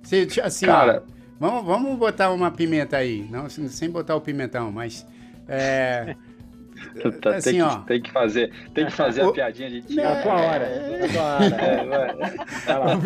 [0.03, 3.29] Você, assim, Cara, ó, vamos, vamos botar uma pimenta aí.
[3.31, 5.07] Não, sem botar o pimentão, mas.
[5.47, 6.17] É,
[7.21, 7.79] Tá, assim, tem, que, ó.
[7.81, 10.01] tem que fazer, tem que fazer a piadinha de tio.
[10.01, 10.65] É a tua hora.
[10.65, 13.01] É a tua hora.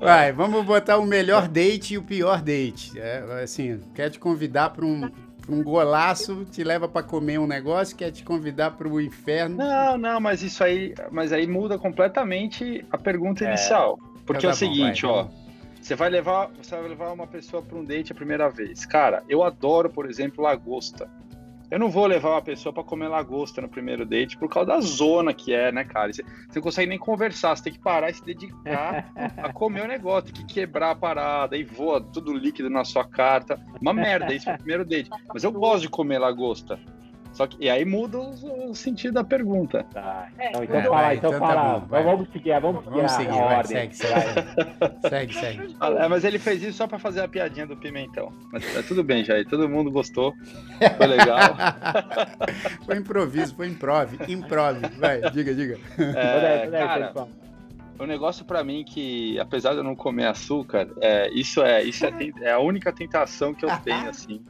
[0.00, 0.32] É, vai.
[0.32, 2.98] vamos botar o melhor date e o pior date.
[2.98, 5.10] É, assim, quer te convidar para um,
[5.48, 9.56] um golaço, te leva para comer um negócio, quer te convidar para o inferno.
[9.56, 13.48] Não, não, mas isso aí, mas aí muda completamente a pergunta é.
[13.48, 13.98] inicial.
[14.24, 15.42] Porque então é o tá seguinte, bom, vai, ó.
[15.80, 18.86] Você vai levar, você vai levar uma pessoa para um date a primeira vez.
[18.86, 21.10] Cara, eu adoro, por exemplo, lagosta.
[21.72, 24.80] Eu não vou levar uma pessoa para comer lagosta no primeiro date por causa da
[24.82, 26.12] zona que é, né, cara?
[26.12, 29.10] Você, você não consegue nem conversar, você tem que parar e se dedicar
[29.42, 33.06] a comer o negócio, tem que quebrar a parada, e voa tudo líquido na sua
[33.06, 33.58] carta.
[33.80, 35.08] Uma merda, isso é o primeiro date.
[35.32, 36.78] Mas eu gosto de comer lagosta.
[37.32, 39.84] Só que, e aí muda o, o sentido da pergunta.
[39.92, 40.28] Tá.
[40.34, 41.80] Então, então é, fala, vai, então, então tá fala.
[41.80, 43.76] Tá vamos seguir, vamos seguir, vamos seguir a, vai, ordem.
[43.76, 45.04] Segue, segue.
[45.08, 45.76] segue, segue.
[45.80, 48.32] É, mas ele fez isso só pra fazer a piadinha do pimentão.
[48.52, 49.48] Mas é tudo bem, Jair.
[49.48, 50.34] Todo mundo gostou.
[50.96, 51.38] Foi legal.
[52.84, 54.12] foi improviso, foi improv.
[54.28, 54.78] Improv.
[54.98, 55.78] Vai, diga, diga.
[55.98, 57.12] É, cara,
[58.02, 62.04] o negócio para mim que, apesar de eu não comer açúcar, é, isso é isso
[62.04, 64.44] é, é, a única tentação que eu tenho, assim.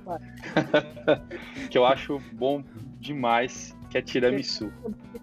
[1.71, 2.65] que eu acho bom
[2.99, 4.73] demais, que é tiramisu.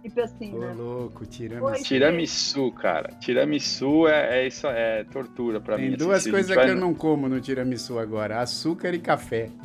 [0.04, 0.74] Tipo assim, né?
[0.78, 1.84] louco, tiramisu.
[1.84, 3.14] Tiramisu, cara.
[3.20, 5.84] Tiramisu é, é isso, é tortura para mim.
[5.84, 9.50] Tem assim, duas coisas que eu não como no tiramisu agora: açúcar e café.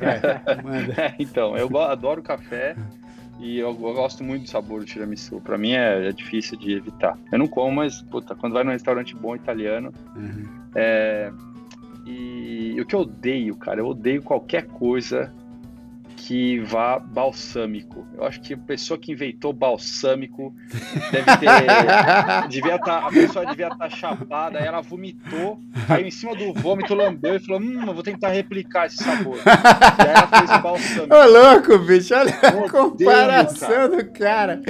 [0.00, 2.74] É, então, eu adoro café.
[3.40, 5.40] E eu, eu, gosto muito do sabor do tiramisu.
[5.40, 7.18] Pra mim é, é, difícil de evitar.
[7.32, 9.92] Eu não como, mas, puta, quando vai num restaurante bom italiano.
[10.14, 10.46] Uhum.
[10.74, 11.32] É,
[12.06, 15.32] e o que eu odeio, cara, eu odeio qualquer coisa
[16.20, 18.06] que vá balsâmico.
[18.14, 20.54] Eu acho que a pessoa que inventou balsâmico
[21.10, 21.48] deve ter.
[22.48, 26.52] devia tá, a pessoa devia estar tá chapada, aí ela vomitou, caiu em cima do
[26.52, 29.36] vômito, lambeu e falou: Hum, eu vou tentar replicar esse sabor.
[29.36, 31.14] E aí ela fez o balsâmico.
[31.14, 34.60] Ô, louco, bicho, olha a comparação do cara.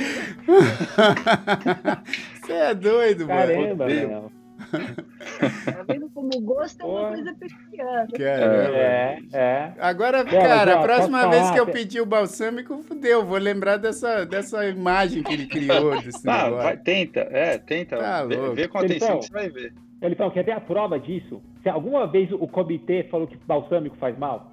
[2.40, 4.00] Você é doido, Caramba, mano.
[4.00, 4.39] Caramba,
[4.70, 8.08] Tá vendo como o gosto é uma coisa pequena.
[8.18, 9.72] É, é.
[9.78, 13.24] Agora, cara, a próxima vez que eu pedir o balsâmico, fudeu.
[13.24, 17.96] Vou lembrar dessa, dessa imagem que ele criou desse ah, vai, tenta, é, tenta.
[17.96, 19.74] Tá vê, vê com atenção então, que você vai ver.
[19.98, 21.42] Felipão, quer ver a prova disso?
[21.62, 24.52] Se alguma vez o comitê falou que balsâmico faz mal?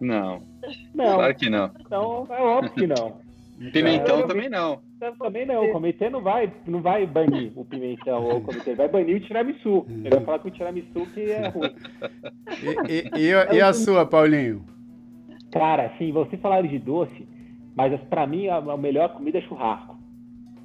[0.00, 0.42] Não.
[0.94, 1.14] Não.
[1.14, 1.70] Claro que não.
[1.78, 3.20] Então, é óbvio que não.
[3.72, 4.80] Pimentão também não.
[5.18, 5.64] Também não.
[5.64, 9.20] O comitê não vai, não vai banir o pimentão ou o comitê, vai banir o
[9.20, 9.86] tiramisu.
[9.88, 11.74] Ele vai falar com o tiramisu que é ruim.
[12.88, 14.64] E, e, e, e a sua, Paulinho?
[15.50, 17.26] Cara, sim, vocês falaram de doce,
[17.74, 19.98] mas para mim a, a melhor comida é churrasco.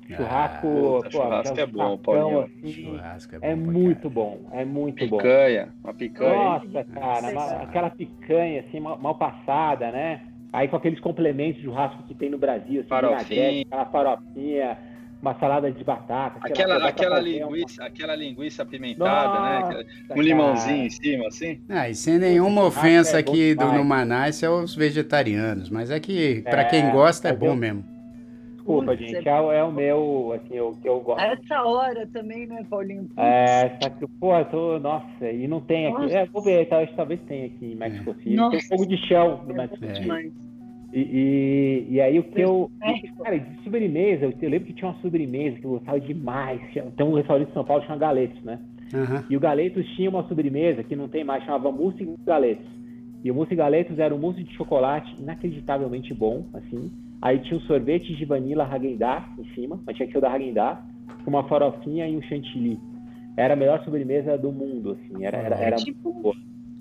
[0.08, 2.42] Churrasco, ah, pô, churrasco é bom, Paulinho.
[2.42, 5.18] Assim, churrasco é, bom é muito bom, é muito picanha, bom.
[5.18, 6.36] Picanha, uma picanha.
[6.36, 10.22] Nossa, cara, uma, aquela picanha assim, mal, mal passada, né?
[10.56, 13.62] Aí com aqueles complementos de churrasco que tem no Brasil, assim, farofinha.
[13.64, 14.78] aquela farofinha,
[15.22, 16.40] uma salada de batata.
[16.42, 17.88] Aquela, aquela linguiça, uma...
[17.90, 19.60] aquela linguiça apimentada, né?
[19.60, 19.86] Nossa, né?
[20.16, 21.62] Um limãozinho em cima, assim.
[21.68, 26.00] Ah, e sem nenhuma ofensa é aqui do, no Manaus é os vegetarianos, mas é
[26.00, 27.56] que para é, quem gosta é bom eu...
[27.58, 27.95] mesmo.
[28.66, 31.22] Desculpa, gente, é, é, o meu, assim, o que eu gosto.
[31.22, 33.08] Essa hora também, né, Paulinho?
[33.16, 36.02] É, só que, pô, eu tô, nossa, e não tem aqui.
[36.02, 36.18] Nossa.
[36.18, 38.36] É, vou ver, talvez, talvez tenha aqui em Mexico City.
[38.50, 40.34] Tem fogo de chão no Mexico City.
[40.94, 42.72] E, e, e, aí o que eu.
[43.22, 46.60] Cara, de sobremesa, eu, eu, lembro que tinha uma sobremesa que eu gostava demais.
[46.74, 48.60] Tem um restaurante em São Paulo que chama Galetos, né?
[48.94, 49.24] Uhum.
[49.30, 52.66] E o Galetos tinha uma sobremesa que não tem mais, chamava Mousse e Galetos.
[53.24, 56.92] E o mousse de galetas era um mousse de chocolate inacreditavelmente bom, assim.
[57.22, 60.32] Aí tinha um sorvete de vanila Häagen-Dazs em cima, mas tinha que ser o da
[60.32, 60.80] Häagen-Dazs,
[61.24, 62.80] com uma farofinha e um chantilly.
[63.38, 65.26] Era a melhor sobremesa do mundo, assim.
[65.26, 66.36] Era, era, era é, tipo,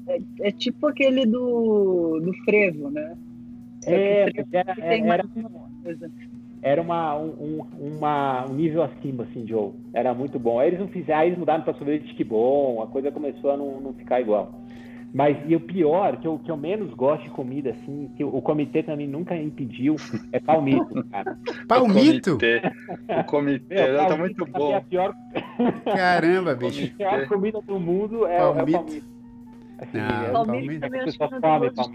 [0.06, 3.16] é, é, tipo aquele do, do frevo, né?
[3.86, 4.22] É,
[4.52, 5.24] era, era,
[6.64, 9.72] era uma, um, uma, um nível acima, assim, Joe.
[9.92, 10.58] Era muito bom.
[10.58, 13.80] Aí eles não fizeram, eles mudaram para sorvete que bom, a coisa começou a não,
[13.82, 14.50] não ficar igual.
[15.14, 18.42] Mas e o pior, que eu, que eu menos gosto de comida, assim, que o,
[18.42, 19.94] comitê também nunca impediu,
[20.32, 21.38] é palmito, cara.
[21.68, 22.32] Palmito?
[22.34, 22.62] O comitê,
[23.20, 24.72] o comitê Meu, tá muito bom.
[24.72, 25.14] É a pior...
[25.84, 26.92] Caramba, bicho.
[26.94, 28.76] A pior comida do mundo é, palmito.
[28.76, 29.14] é o palmito.
[29.78, 31.90] Assim, não, palmito, também acho que não palmito.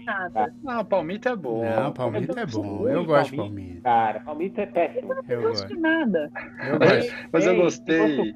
[0.62, 1.64] Não, palmito é bom.
[1.64, 2.88] Não, palmito é bom.
[2.88, 3.82] Eu gosto de palmito.
[3.82, 5.14] Cara, palmito é péssimo.
[5.28, 6.30] Eu não gosto de nada.
[6.66, 7.14] Eu gosto.
[7.32, 8.34] Mas eu gostei.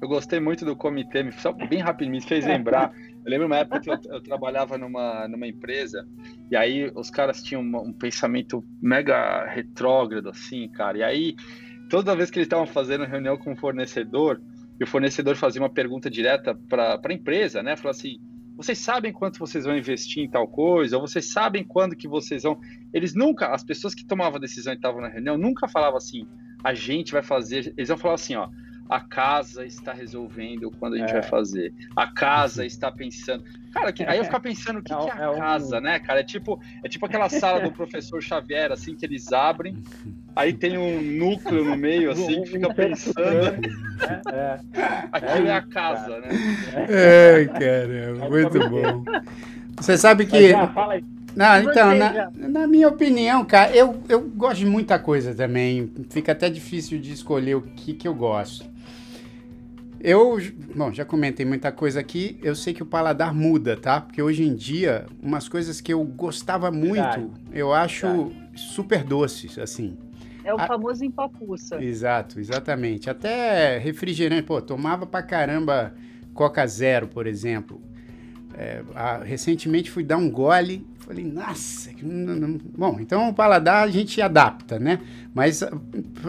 [0.00, 2.92] Eu gostei muito do comitê, só bem rapidinho, me fez lembrar.
[3.24, 6.08] Eu lembro uma época que eu, eu, trabalhava numa, numa empresa,
[6.50, 10.98] e aí os caras tinham um, um pensamento mega retrógrado, assim, cara.
[10.98, 11.36] E aí,
[11.90, 14.40] toda vez que eles estavam fazendo reunião com o fornecedor,
[14.80, 17.76] e o fornecedor fazia uma pergunta direta para a empresa, né?
[17.76, 18.18] Falou assim:
[18.56, 22.42] vocês sabem quanto vocês vão investir em tal coisa, ou vocês sabem quando que vocês
[22.42, 22.58] vão.
[22.92, 26.26] Eles nunca, as pessoas que tomavam a decisão e estavam na reunião, nunca falavam assim,
[26.64, 27.74] a gente vai fazer.
[27.76, 28.48] Eles vão falar assim, ó,
[28.90, 31.20] a casa está resolvendo quando a gente é.
[31.20, 31.72] vai fazer.
[31.94, 33.44] A casa está pensando.
[33.72, 35.80] Cara, que, aí eu ficar pensando o que, é, que é a é casa, um...
[35.80, 36.18] né, cara?
[36.18, 39.80] É tipo, é tipo aquela sala do professor Xavier, assim, que eles abrem,
[40.34, 43.20] aí tem um núcleo no meio, assim, que fica pensando.
[43.20, 44.60] É, é.
[45.12, 46.28] Aquilo é, a casa, né?
[46.88, 49.04] É, caramba, muito bom.
[49.76, 50.52] Você sabe que.
[51.36, 55.92] Não, então, na, na, minha opinião, cara, eu, eu gosto de muita coisa também.
[56.10, 58.68] Fica até difícil de escolher o que, que eu gosto.
[60.02, 60.38] Eu,
[60.74, 62.38] bom, já comentei muita coisa aqui.
[62.42, 64.00] Eu sei que o paladar muda, tá?
[64.00, 67.30] Porque hoje em dia, umas coisas que eu gostava muito, Verdade.
[67.52, 68.34] eu acho Verdade.
[68.56, 69.98] super doces, assim.
[70.42, 70.66] É o A...
[70.66, 71.82] famoso empapuça.
[71.84, 73.10] Exato, exatamente.
[73.10, 75.94] Até refrigerante, pô, tomava pra caramba
[76.32, 77.80] Coca Zero, por exemplo.
[78.54, 82.58] É, a, recentemente fui dar um gole, falei, nossa, não, não.
[82.76, 84.98] bom, então o paladar a gente adapta, né?
[85.34, 85.62] Mas,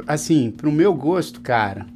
[0.05, 1.87] assim, pro meu gosto, cara,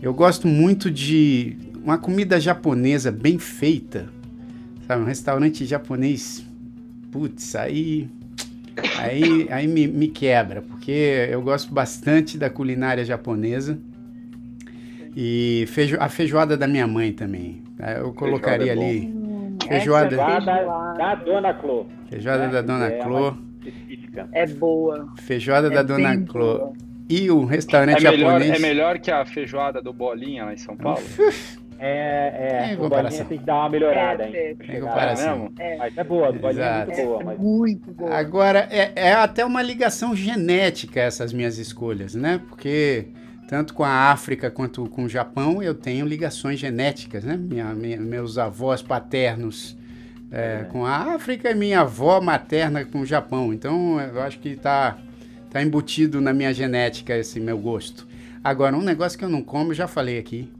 [0.00, 4.06] eu gosto muito de uma comida japonesa bem feita,
[4.86, 5.02] sabe?
[5.02, 6.46] Um restaurante japonês,
[7.10, 8.08] putz, aí,
[8.98, 13.78] aí, aí me, me quebra, porque eu gosto bastante da culinária japonesa
[15.16, 17.62] e feijo, a feijoada da minha mãe também.
[17.96, 21.86] Eu colocaria feijoada ali hum, feijoada, feijoada da Dona Clô.
[22.08, 23.34] Feijoada da Dona é Clô.
[24.32, 25.08] É boa.
[25.16, 26.72] Feijoada é da Dona Clô.
[27.08, 28.56] E o restaurante é melhor, japonês.
[28.56, 31.02] É melhor que a feijoada do Bolinha lá em São Paulo?
[31.80, 32.76] É, é.
[32.76, 34.32] o Bolinha tem que dar uma melhorada, hein?
[34.34, 35.52] É, tem comparação.
[35.60, 35.76] É.
[35.76, 37.24] Mas é boa, do Bolinha é muito boa.
[37.24, 37.38] Mas...
[37.38, 38.14] Muito boa.
[38.16, 42.40] Agora, é, é até uma ligação genética essas minhas escolhas, né?
[42.48, 43.06] Porque
[43.48, 47.36] tanto com a África quanto com o Japão eu tenho ligações genéticas, né?
[47.36, 49.78] Minha, minha meus avós paternos
[50.32, 50.64] é, é.
[50.64, 53.52] com a África e minha avó materna com o Japão.
[53.52, 54.98] Então eu acho que está
[55.50, 58.06] Tá embutido na minha genética esse meu gosto.
[58.42, 60.50] Agora, um negócio que eu não como, já falei aqui.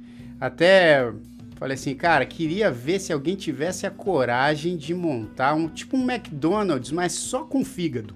[0.40, 1.12] Até
[1.56, 6.10] falei assim, cara, queria ver se alguém tivesse a coragem de montar um tipo um
[6.10, 8.14] McDonald's, mas só com fígado.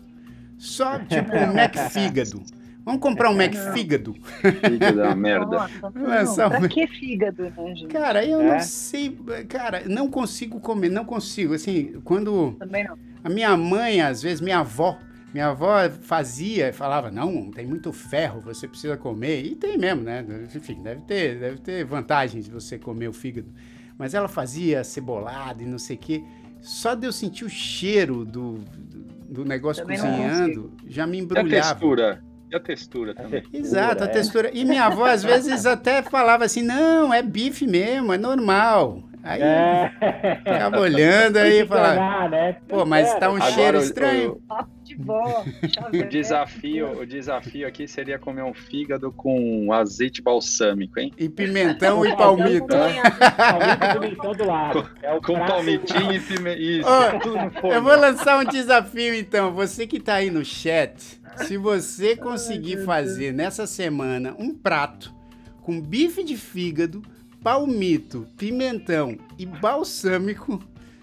[0.57, 2.43] Só tipo um McFígado.
[2.85, 4.15] Vamos comprar um McFígado.
[4.41, 5.69] Fígado é uma merda.
[5.95, 7.87] Nossa, não, pra que fígado, né, gente?
[7.87, 8.55] Cara, eu é?
[8.55, 9.17] não sei.
[9.49, 11.55] Cara, não consigo comer, não consigo.
[11.55, 12.57] Assim, quando.
[12.59, 12.99] Também não.
[13.23, 14.99] A minha mãe, às vezes, minha avó,
[15.33, 19.43] minha avó fazia, falava, não, tem muito ferro, você precisa comer.
[19.45, 20.25] E tem mesmo, né?
[20.55, 23.49] Enfim, deve ter, deve ter vantagens você comer o fígado.
[23.97, 26.25] Mas ela fazia cebolada e não sei o quê.
[26.61, 28.59] Só de eu sentir o cheiro do,
[29.29, 31.49] do negócio também cozinhando, já me embrulhava.
[31.49, 32.25] E a textura?
[32.51, 33.43] E a textura também.
[33.53, 34.51] Exato, a textura.
[34.53, 39.03] E minha avó, às vezes, até falava assim, não, é bife mesmo, é normal.
[39.25, 39.93] Aí é.
[40.39, 42.57] ficava olhando aí e falava, né?
[42.69, 44.43] pô, mas tá um Agora, cheiro estranho.
[44.51, 44.82] O,
[46.11, 51.13] desafio, o desafio aqui seria comer um fígado com azeite balsâmico, hein?
[51.17, 52.67] E pimentão e palmito.
[54.01, 54.91] pimentão do lado.
[55.03, 57.21] É com palmitinho e pimentão.
[57.63, 59.53] Oh, eu vou lançar um desafio então.
[59.53, 65.15] Você que tá aí no chat, se você conseguir fazer nessa semana um prato
[65.63, 67.03] com bife de fígado
[67.43, 70.63] palmito, pimentão e balsâmico,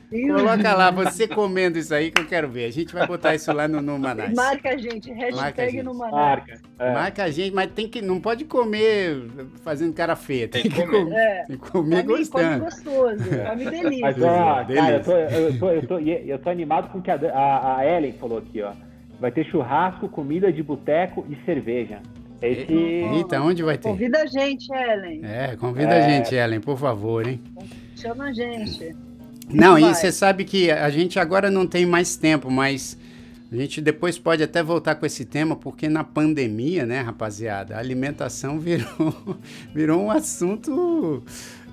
[0.09, 2.65] Coloca lá, você comendo isso aí que eu quero ver.
[2.65, 4.33] A gente vai botar isso lá no, no Manais.
[4.33, 5.83] Marca a gente, hashtag Marca a gente.
[5.83, 6.15] no Manais.
[6.15, 6.61] Marca.
[6.79, 6.93] É.
[6.93, 9.27] Marca a gente, mas tem que, não pode comer
[9.63, 10.47] fazendo cara feia.
[10.47, 11.43] Tem, tem que comer, comer, é.
[11.45, 12.43] tem que comer come, gostando.
[12.43, 13.49] Come gostoso, é.
[13.49, 14.01] come delícia.
[14.01, 17.11] Mas, ó, cara, eu tô, eu, tô, eu, tô, eu tô animado com o que
[17.11, 18.73] a, a, a Ellen falou aqui, ó.
[19.19, 21.99] Vai ter churrasco, comida de boteco e cerveja.
[22.41, 22.73] Esse...
[22.73, 23.89] Eita, onde vai ter?
[23.89, 25.21] Convida a gente, Ellen.
[25.23, 26.03] É, convida é...
[26.03, 27.39] a gente, Ellen, por favor, hein?
[27.95, 28.95] Chama a gente.
[29.49, 32.97] Não, e você sabe que a gente agora não tem mais tempo, mas
[33.51, 37.79] a gente depois pode até voltar com esse tema, porque na pandemia, né, rapaziada, a
[37.79, 39.37] alimentação virou,
[39.73, 41.23] virou um assunto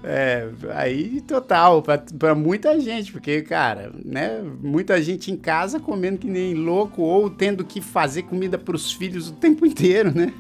[0.03, 1.83] é, aí total,
[2.19, 7.29] para muita gente, porque, cara, né, muita gente em casa comendo que nem louco ou
[7.29, 10.33] tendo que fazer comida para os filhos o tempo inteiro, né?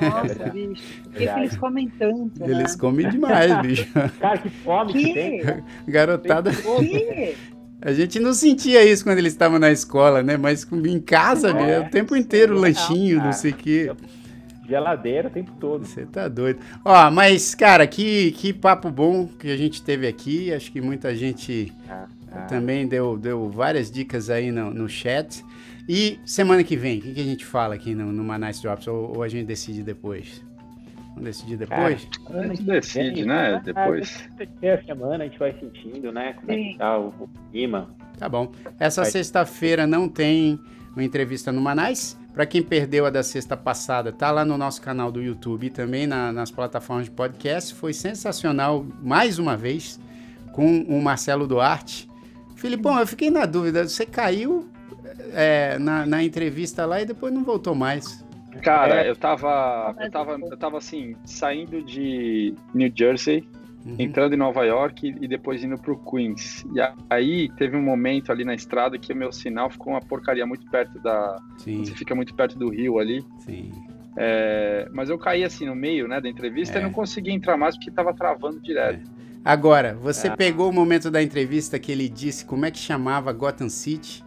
[0.00, 2.40] Nossa, bicho, por que, que, eles comem tanto?
[2.40, 2.50] Né?
[2.50, 3.86] Eles comem demais, bicho.
[4.20, 5.42] Cara, que fome que, que tem.
[5.86, 6.50] Garotada.
[6.52, 7.36] Que?
[7.80, 10.36] A gente não sentia isso quando eles estavam na escola, né?
[10.38, 13.92] Mas em casa, é, o tempo inteiro, lanchinho, não sei o quê.
[14.66, 15.84] Geladeira o tempo todo.
[15.84, 16.60] Você tá doido.
[16.82, 20.52] Ó, mas, cara, que, que papo bom que a gente teve aqui.
[20.54, 22.40] Acho que muita gente ah, ah.
[22.46, 25.44] também deu, deu várias dicas aí no, no chat.
[25.88, 28.86] E semana que vem, o que, que, a gente fala aqui no, no Manais Drops?
[28.86, 30.42] Ou, ou, a gente decide depois?
[31.08, 32.08] Vamos decidir depois?
[32.30, 33.60] a gente decide, né?
[33.64, 34.28] Depois.
[34.40, 36.32] A semana a gente vai sentindo, né?
[36.32, 37.88] Como é que tá o, o clima.
[38.18, 38.50] Tá bom.
[38.80, 40.58] Essa sexta-feira não tem
[40.92, 42.18] uma entrevista no Manais.
[42.32, 45.70] Para quem perdeu a da sexta passada, tá lá no nosso canal do YouTube e
[45.70, 47.74] também na, nas plataformas de podcast.
[47.74, 50.00] Foi sensacional, mais uma vez,
[50.52, 52.08] com o Marcelo Duarte.
[52.56, 54.68] Filipão, eu fiquei na dúvida, você caiu
[55.32, 58.24] é, na, na, entrevista lá e depois não voltou mais.
[58.62, 63.46] Cara, eu tava, eu tava, eu tava assim, saindo de New Jersey
[63.84, 63.96] uhum.
[63.98, 66.64] entrando em Nova York e depois indo para o Queens.
[66.74, 70.46] E aí teve um momento ali na estrada que o meu sinal ficou uma porcaria
[70.46, 71.36] muito perto da.
[71.58, 71.84] Sim.
[71.84, 73.24] Você fica muito perto do rio ali.
[73.40, 73.70] Sim.
[74.16, 76.80] É, mas eu caí assim no meio né, da entrevista é.
[76.80, 79.10] e não consegui entrar mais porque estava travando direto.
[79.10, 79.24] É.
[79.44, 80.36] Agora, você é.
[80.36, 84.24] pegou o momento da entrevista que ele disse como é que chamava Gotham City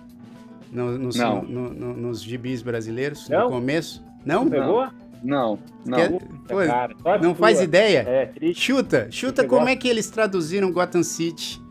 [0.71, 3.45] no, nos, no, no, nos gibis brasileiros não.
[3.45, 4.03] no começo?
[4.25, 4.43] Não?
[4.43, 4.87] Não pegou?
[5.23, 5.97] Não, não.
[5.97, 6.09] Quer,
[6.47, 8.05] pô, cara, não faz ideia?
[8.07, 11.61] É, chuta, chuta como é que eles traduziram Gotham City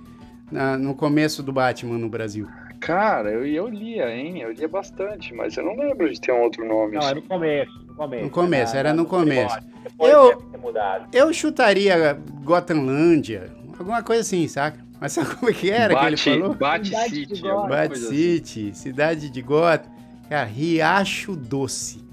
[0.51, 2.49] na, no começo do Batman no Brasil.
[2.81, 4.41] Cara, eu, eu lia, hein?
[4.41, 6.93] Eu lia bastante, mas eu não lembro de ter um outro nome.
[6.93, 7.09] Não, assim.
[7.09, 7.87] era no começo.
[7.87, 9.59] No começo, no começo era, era no começo.
[9.99, 10.43] Eu,
[11.13, 14.86] eu chutaria Gothamlândia, alguma coisa assim, saca?
[15.01, 16.55] Mas sabe como é que era Bate, que ele falou?
[16.55, 17.43] Bate City.
[17.43, 18.09] Bate assim.
[18.09, 18.75] City, assim.
[18.75, 19.91] cidade de Gotham.
[20.29, 22.06] Cara, Riacho Doce.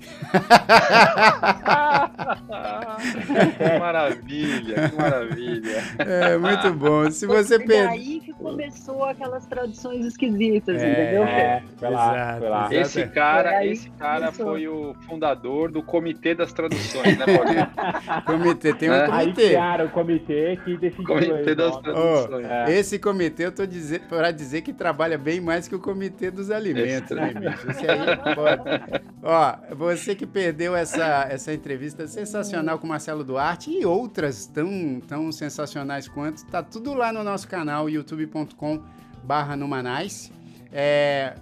[3.58, 5.84] Que maravilha, que maravilha.
[5.99, 7.10] É, muito bom.
[7.12, 7.88] Se você per...
[7.89, 11.24] aí que começou aquelas traduções esquisitas, é, entendeu?
[11.24, 12.68] É, foi lá, Exato, foi lá.
[12.72, 17.68] Esse cara, esse cara foi o fundador do Comitê das Traduções, né, Paulinho?
[18.26, 19.06] comitê, tem um é.
[19.06, 19.41] comitê.
[19.41, 21.06] Aí criaram o comitê que decidiu.
[21.06, 22.30] Comitê das Traduções.
[22.32, 22.72] Oh, é.
[22.72, 26.49] Esse comitê, eu tô dizer, para dizer que trabalha bem mais que o Comitê dos
[26.49, 27.16] Alimentos, esse...
[27.16, 27.72] né, bicho?
[27.72, 29.01] Esse aí é foda.
[29.22, 35.32] Ó, você que perdeu essa, essa entrevista sensacional com Marcelo Duarte e outras tão, tão
[35.32, 38.84] sensacionais quanto, tá tudo lá no nosso canal, youtube.com
[39.24, 40.32] barra Numanais.
[40.72, 41.36] É,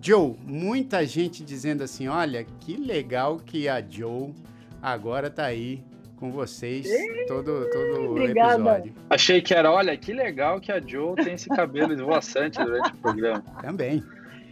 [0.00, 4.34] Joe, muita gente dizendo assim, olha, que legal que a Joe
[4.82, 5.82] agora tá aí
[6.16, 6.86] com vocês
[7.26, 8.94] todo, todo episódio.
[9.08, 12.96] Achei que era, olha, que legal que a Joe tem esse cabelo esvoaçante durante o
[12.96, 13.42] programa.
[13.60, 14.02] Também.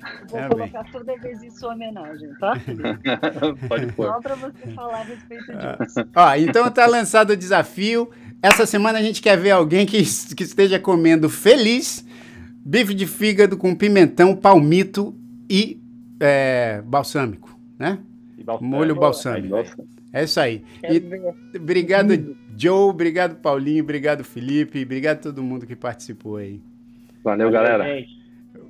[0.28, 2.54] Vou é colocar toda vez em sua homenagem, tá,
[3.68, 4.06] Pode pôr.
[4.06, 5.84] Só para você falar a respeito ah.
[5.84, 6.00] disso.
[6.14, 8.10] Ó, então tá lançado o desafio.
[8.42, 10.02] Essa semana a gente quer ver alguém que,
[10.34, 12.04] que esteja comendo feliz
[12.64, 15.14] bife de fígado com pimentão, palmito
[15.50, 15.80] e
[16.18, 17.98] é, balsâmico, né?
[18.42, 18.76] Balsâmico.
[18.76, 19.56] Molho balsâmico.
[20.12, 20.64] É isso aí.
[20.82, 22.90] E, obrigado, Joe.
[22.90, 23.82] Obrigado, Paulinho.
[23.82, 24.82] Obrigado, Felipe.
[24.82, 26.60] Obrigado a todo mundo que participou aí.
[27.22, 27.84] Valeu, galera.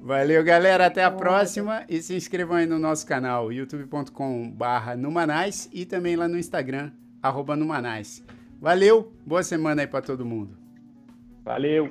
[0.05, 0.85] Valeu, galera.
[0.85, 1.83] Até a próxima.
[1.89, 7.57] E se inscrevam aí no nosso canal, youtube.com.br Numanais e também lá no Instagram, arroba
[7.57, 8.23] Numanais.
[8.61, 10.59] Valeu, boa semana aí para todo mundo.
[11.43, 11.91] Valeu.